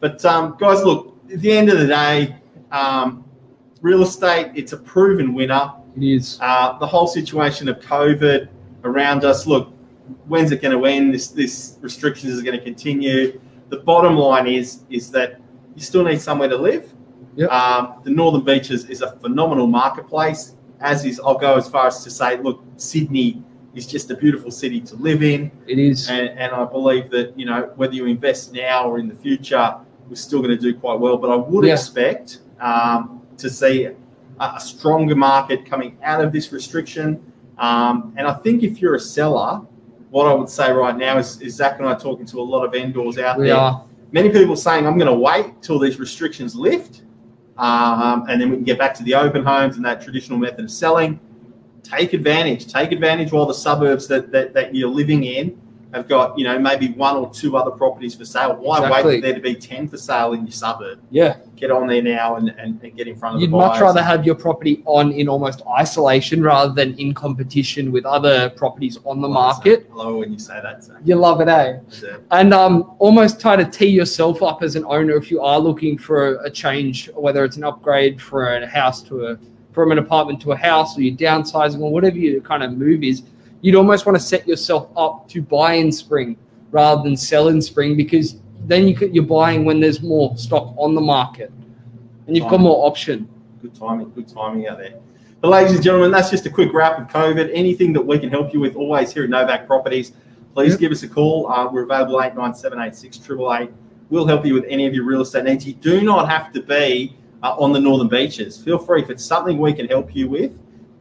But 0.00 0.24
um, 0.24 0.56
guys, 0.58 0.82
look, 0.82 1.16
at 1.32 1.40
the 1.40 1.52
end 1.52 1.70
of 1.70 1.78
the 1.78 1.86
day, 1.86 2.36
um, 2.72 3.23
real 3.84 4.02
estate, 4.02 4.50
it's 4.54 4.72
a 4.72 4.78
proven 4.78 5.34
winner. 5.34 5.70
It 5.96 6.02
is. 6.02 6.38
Uh, 6.40 6.76
the 6.78 6.86
whole 6.86 7.06
situation 7.06 7.68
of 7.68 7.78
COVID 7.80 8.48
around 8.82 9.24
us, 9.24 9.46
look, 9.46 9.72
when's 10.26 10.50
it 10.52 10.62
going 10.62 10.76
to 10.76 10.86
end? 10.86 11.12
This 11.14 11.28
this 11.28 11.78
restrictions 11.82 12.32
is 12.32 12.42
going 12.42 12.58
to 12.58 12.64
continue. 12.64 13.38
The 13.68 13.76
bottom 13.76 14.16
line 14.16 14.46
is 14.46 14.80
is 14.90 15.10
that 15.12 15.40
you 15.76 15.82
still 15.82 16.02
need 16.02 16.20
somewhere 16.20 16.48
to 16.48 16.56
live. 16.56 16.92
Yep. 17.36 17.50
Um, 17.50 17.94
the 18.04 18.10
Northern 18.10 18.42
Beaches 18.44 18.86
is 18.86 19.02
a 19.02 19.12
phenomenal 19.16 19.66
marketplace. 19.66 20.54
As 20.80 21.04
is, 21.04 21.20
I'll 21.20 21.38
go 21.38 21.56
as 21.56 21.68
far 21.68 21.86
as 21.86 22.02
to 22.04 22.10
say, 22.10 22.36
look, 22.38 22.62
Sydney 22.76 23.42
is 23.74 23.86
just 23.86 24.10
a 24.10 24.16
beautiful 24.16 24.50
city 24.50 24.80
to 24.80 24.94
live 24.96 25.22
in, 25.22 25.50
It 25.66 25.78
is. 25.80 26.08
and, 26.08 26.28
and 26.38 26.52
I 26.52 26.64
believe 26.64 27.10
that 27.10 27.36
you 27.38 27.44
know 27.44 27.70
whether 27.76 27.94
you 27.94 28.06
invest 28.06 28.52
now 28.52 28.88
or 28.88 28.98
in 28.98 29.08
the 29.08 29.14
future, 29.26 29.66
we're 30.08 30.14
still 30.16 30.40
going 30.40 30.56
to 30.56 30.62
do 30.68 30.72
quite 30.78 30.98
well. 31.00 31.16
But 31.18 31.30
I 31.30 31.36
would 31.36 31.64
Yeah. 31.66 31.74
expect 31.74 32.38
um, 32.60 33.13
to 33.38 33.50
see 33.50 33.88
a, 34.40 34.60
stronger 34.60 35.14
market 35.14 35.64
coming 35.64 35.96
out 36.02 36.22
of 36.22 36.32
this 36.32 36.52
restriction. 36.52 37.32
Um, 37.58 38.14
and 38.16 38.26
I 38.26 38.34
think 38.34 38.62
if 38.62 38.80
you're 38.80 38.96
a 38.96 39.00
seller, 39.00 39.62
what 40.10 40.26
I 40.26 40.34
would 40.34 40.48
say 40.48 40.72
right 40.72 40.96
now 40.96 41.18
is, 41.18 41.40
is 41.40 41.54
Zach 41.54 41.78
and 41.78 41.88
I 41.88 41.92
are 41.92 41.98
talking 41.98 42.26
to 42.26 42.40
a 42.40 42.42
lot 42.42 42.64
of 42.64 42.72
vendors 42.72 43.18
out 43.18 43.38
We 43.38 43.48
there. 43.48 43.56
are. 43.56 43.84
Many 44.12 44.30
people 44.30 44.56
saying, 44.56 44.86
I'm 44.86 44.96
going 44.96 45.10
to 45.10 45.18
wait 45.18 45.60
till 45.60 45.78
these 45.78 45.98
restrictions 45.98 46.54
lift, 46.54 47.02
um, 47.58 48.26
and 48.28 48.40
then 48.40 48.50
we 48.50 48.56
can 48.56 48.64
get 48.64 48.78
back 48.78 48.94
to 48.94 49.02
the 49.02 49.14
open 49.14 49.44
homes 49.44 49.76
and 49.76 49.84
that 49.84 50.02
traditional 50.02 50.38
method 50.38 50.64
of 50.64 50.70
selling. 50.70 51.18
Take 51.82 52.12
advantage. 52.12 52.72
Take 52.72 52.92
advantage 52.92 53.32
while 53.32 53.46
the 53.46 53.54
suburbs 53.54 54.06
that, 54.08 54.30
that, 54.30 54.52
that 54.54 54.74
you're 54.74 54.88
living 54.88 55.24
in 55.24 55.60
have 55.94 56.08
got, 56.08 56.36
you 56.36 56.44
know, 56.44 56.58
maybe 56.58 56.88
one 56.92 57.16
or 57.16 57.32
two 57.32 57.56
other 57.56 57.70
properties 57.70 58.14
for 58.14 58.24
sale. 58.24 58.56
Why 58.56 58.78
Exactly. 58.78 59.12
wait 59.12 59.16
for 59.16 59.22
there 59.22 59.34
to 59.34 59.40
be 59.40 59.54
10 59.54 59.88
for 59.88 59.96
sale 59.96 60.32
in 60.32 60.42
your 60.42 60.52
suburb? 60.52 60.98
Yeah. 61.10 61.36
Get 61.54 61.70
on 61.70 61.86
there 61.86 62.02
now 62.02 62.34
and, 62.34 62.48
and, 62.58 62.82
and 62.82 62.96
get 62.96 63.06
in 63.06 63.16
front 63.16 63.36
of 63.36 63.40
You'd 63.40 63.52
much 63.52 63.80
rather 63.80 64.02
have 64.02 64.26
your 64.26 64.34
property 64.34 64.82
on 64.86 65.12
in 65.12 65.28
almost 65.28 65.62
isolation 65.78 66.42
rather 66.42 66.72
than 66.72 66.98
in 66.98 67.14
competition 67.14 67.92
with 67.92 68.04
other 68.04 68.50
properties 68.50 68.98
on 69.04 69.20
the 69.20 69.28
market. 69.28 69.88
I 69.92 69.94
love 69.94 70.16
when 70.16 70.32
you 70.32 70.38
say 70.38 70.60
that, 70.60 70.82
Zach. 70.82 70.96
You 71.04 71.14
love 71.14 71.40
it, 71.40 71.48
eh? 71.48 71.78
Yeah. 72.02 72.16
And 72.32 72.52
um, 72.52 72.96
almost 72.98 73.40
try 73.40 73.54
to 73.54 73.64
tee 73.64 73.86
yourself 73.86 74.42
up 74.42 74.62
as 74.62 74.74
an 74.74 74.84
owner 74.86 75.14
if 75.14 75.30
you 75.30 75.40
are 75.40 75.60
looking 75.60 75.96
for 75.96 76.42
a 76.44 76.50
change, 76.50 77.08
whether 77.14 77.44
it's 77.44 77.56
an 77.56 77.64
upgrade 77.64 78.20
for 78.20 78.56
a 78.56 78.66
house 78.66 79.02
to 79.04 79.26
a 79.26 79.38
from 79.72 79.90
an 79.90 79.98
apartment 79.98 80.40
to 80.40 80.52
a 80.52 80.56
house, 80.56 80.96
or 80.96 81.02
you're 81.02 81.16
downsizing, 81.16 81.80
or 81.80 81.90
whatever 81.90 82.16
your 82.16 82.40
kind 82.40 82.62
of 82.62 82.72
move 82.78 83.02
is. 83.02 83.24
You'd 83.64 83.76
almost 83.76 84.04
want 84.04 84.14
to 84.18 84.22
set 84.22 84.46
yourself 84.46 84.90
up 84.94 85.26
to 85.30 85.40
buy 85.40 85.72
in 85.72 85.90
spring 85.90 86.36
rather 86.70 87.02
than 87.02 87.16
sell 87.16 87.48
in 87.48 87.62
spring 87.62 87.96
because 87.96 88.36
then 88.66 88.86
you 88.86 88.94
could, 88.94 89.14
you're 89.14 89.24
buying 89.24 89.64
when 89.64 89.80
there's 89.80 90.02
more 90.02 90.36
stock 90.36 90.74
on 90.76 90.94
the 90.94 91.00
market 91.00 91.50
and 92.26 92.36
you've 92.36 92.46
got 92.50 92.60
more 92.60 92.86
option. 92.86 93.26
Good 93.62 93.74
timing, 93.74 94.10
good 94.10 94.28
timing 94.28 94.68
out 94.68 94.76
there. 94.76 95.00
But 95.40 95.48
ladies 95.48 95.72
and 95.72 95.82
gentlemen, 95.82 96.10
that's 96.10 96.28
just 96.28 96.44
a 96.44 96.50
quick 96.50 96.74
wrap 96.74 96.98
of 96.98 97.08
COVID. 97.08 97.50
Anything 97.54 97.94
that 97.94 98.02
we 98.02 98.18
can 98.18 98.28
help 98.28 98.52
you 98.52 98.60
with, 98.60 98.76
always 98.76 99.14
here 99.14 99.24
at 99.24 99.30
Novak 99.30 99.66
Properties, 99.66 100.12
please 100.52 100.72
Yep. 100.72 100.80
give 100.80 100.92
us 100.92 101.02
a 101.02 101.08
call. 101.08 101.50
Uh, 101.50 101.66
we're 101.72 101.84
available 101.84 102.20
89786 102.20 103.72
We'll 104.10 104.26
help 104.26 104.44
you 104.44 104.52
with 104.52 104.66
any 104.68 104.86
of 104.86 104.92
your 104.92 105.06
real 105.06 105.22
estate 105.22 105.44
needs. 105.44 105.66
You 105.66 105.72
do 105.72 106.02
not 106.02 106.28
have 106.28 106.52
to 106.52 106.60
be 106.60 107.16
uh, 107.42 107.56
on 107.58 107.72
the 107.72 107.80
northern 107.80 108.08
beaches. 108.08 108.62
Feel 108.62 108.76
free 108.76 109.00
if 109.00 109.08
it's 109.08 109.24
something 109.24 109.56
we 109.56 109.72
can 109.72 109.88
help 109.88 110.14
you 110.14 110.28
with, 110.28 110.52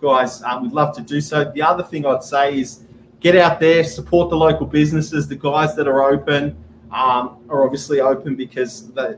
guys. 0.03 0.43
Um, 0.43 0.63
we'd 0.63 0.73
love 0.73 0.93
to 0.97 1.01
do 1.01 1.21
so. 1.21 1.45
The 1.45 1.61
other 1.61 1.81
thing 1.81 2.05
I'd 2.05 2.23
say 2.23 2.59
is 2.59 2.83
get 3.21 3.35
out 3.37 3.59
there, 3.59 3.83
support 3.83 4.29
the 4.29 4.35
local 4.35 4.67
businesses. 4.67 5.27
The 5.27 5.37
guys 5.37 5.75
that 5.77 5.87
are 5.87 6.03
open 6.03 6.55
um, 6.91 7.37
are 7.49 7.63
obviously 7.63 8.01
open 8.01 8.35
because 8.35 8.91
they, 8.91 9.15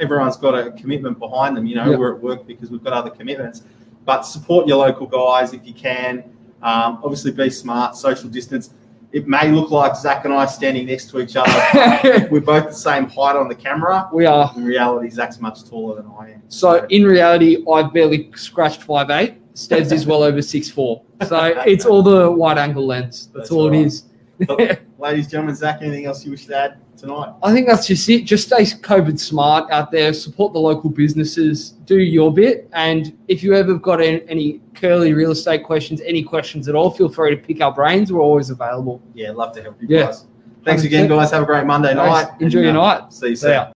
everyone's 0.00 0.38
got 0.38 0.54
a 0.54 0.72
commitment 0.72 1.18
behind 1.18 1.56
them. 1.56 1.66
You 1.66 1.76
know, 1.76 1.96
we're 1.96 2.14
at 2.16 2.20
work 2.20 2.46
because 2.46 2.70
we've 2.70 2.82
got 2.82 2.94
other 2.94 3.10
commitments. 3.10 3.62
But 4.04 4.22
support 4.22 4.66
your 4.66 4.78
local 4.78 5.06
guys 5.06 5.52
if 5.52 5.66
you 5.66 5.74
can. 5.74 6.24
Um, 6.62 7.00
obviously, 7.04 7.30
be 7.30 7.50
smart, 7.50 7.94
social 7.94 8.28
distance. 8.30 8.70
It 9.12 9.28
may 9.28 9.52
look 9.52 9.70
like 9.70 9.94
Zach 9.94 10.24
and 10.24 10.34
I 10.34 10.44
standing 10.46 10.86
next 10.86 11.10
to 11.10 11.20
each 11.20 11.36
other. 11.36 12.28
We're 12.30 12.40
both 12.40 12.66
the 12.66 12.72
same 12.72 13.08
height 13.08 13.36
on 13.36 13.48
the 13.48 13.54
camera. 13.54 14.08
we 14.12 14.26
are. 14.26 14.52
In 14.56 14.64
reality, 14.64 15.08
Zach's 15.08 15.40
much 15.40 15.64
taller 15.68 16.02
than 16.02 16.10
I 16.18 16.32
am. 16.32 16.42
So 16.48 16.84
in 16.88 17.04
reality, 17.04 17.64
I've 17.70 17.92
barely 17.92 18.32
scratched 18.34 18.82
five 18.82 19.10
eight. 19.10 19.34
Stevs 19.54 19.92
is 19.92 20.06
well 20.06 20.22
over 20.22 20.42
six 20.42 20.68
four. 20.68 21.02
So 21.26 21.44
it's 21.66 21.86
all 21.86 22.02
the 22.02 22.30
wide 22.30 22.58
angle 22.58 22.86
lens. 22.86 23.28
That's, 23.28 23.48
That's 23.48 23.50
all 23.52 23.70
right. 23.70 23.80
it 23.80 23.86
is. 23.86 24.04
But, 24.46 24.80
ladies, 24.98 25.28
gentlemen, 25.28 25.54
Zach, 25.54 25.80
anything 25.80 26.06
else 26.06 26.24
you 26.24 26.32
wish 26.32 26.46
to 26.46 26.56
add 26.56 26.78
tonight? 26.96 27.34
I 27.42 27.52
think 27.52 27.68
that's 27.68 27.86
just 27.86 28.08
it. 28.08 28.24
Just 28.24 28.48
stay 28.48 28.64
COVID 28.64 29.18
smart 29.18 29.70
out 29.70 29.92
there. 29.92 30.12
Support 30.12 30.52
the 30.54 30.58
local 30.58 30.90
businesses. 30.90 31.70
Do 31.70 31.98
your 31.98 32.32
bit. 32.32 32.68
And 32.72 33.16
if 33.28 33.44
you 33.44 33.54
ever 33.54 33.74
got 33.74 34.00
any, 34.00 34.60
curly 34.74 35.14
real 35.14 35.30
estate 35.30 35.62
questions, 35.62 36.00
any 36.00 36.22
questions 36.22 36.68
at 36.68 36.74
all, 36.74 36.90
feel 36.90 37.08
free 37.08 37.30
to 37.30 37.40
pick 37.40 37.60
our 37.60 37.72
brains. 37.72 38.12
We're 38.12 38.20
always 38.20 38.50
available. 38.50 39.00
Yeah, 39.14 39.30
love 39.30 39.54
to 39.54 39.62
help 39.62 39.80
you 39.80 39.86
Yeah. 39.88 40.06
guys. 40.06 40.26
Thanks 40.64 40.82
again, 40.82 41.08
100%. 41.08 41.08
guys. 41.10 41.30
Have 41.30 41.42
a 41.42 41.46
great 41.46 41.66
Monday 41.66 41.94
Thanks. 41.94 42.30
night. 42.30 42.40
Enjoy 42.40 42.58
and, 42.60 42.74
your 42.74 42.78
uh, 42.82 42.98
night. 43.00 43.12
See 43.12 43.28
you 43.28 43.36
soon. 43.36 43.66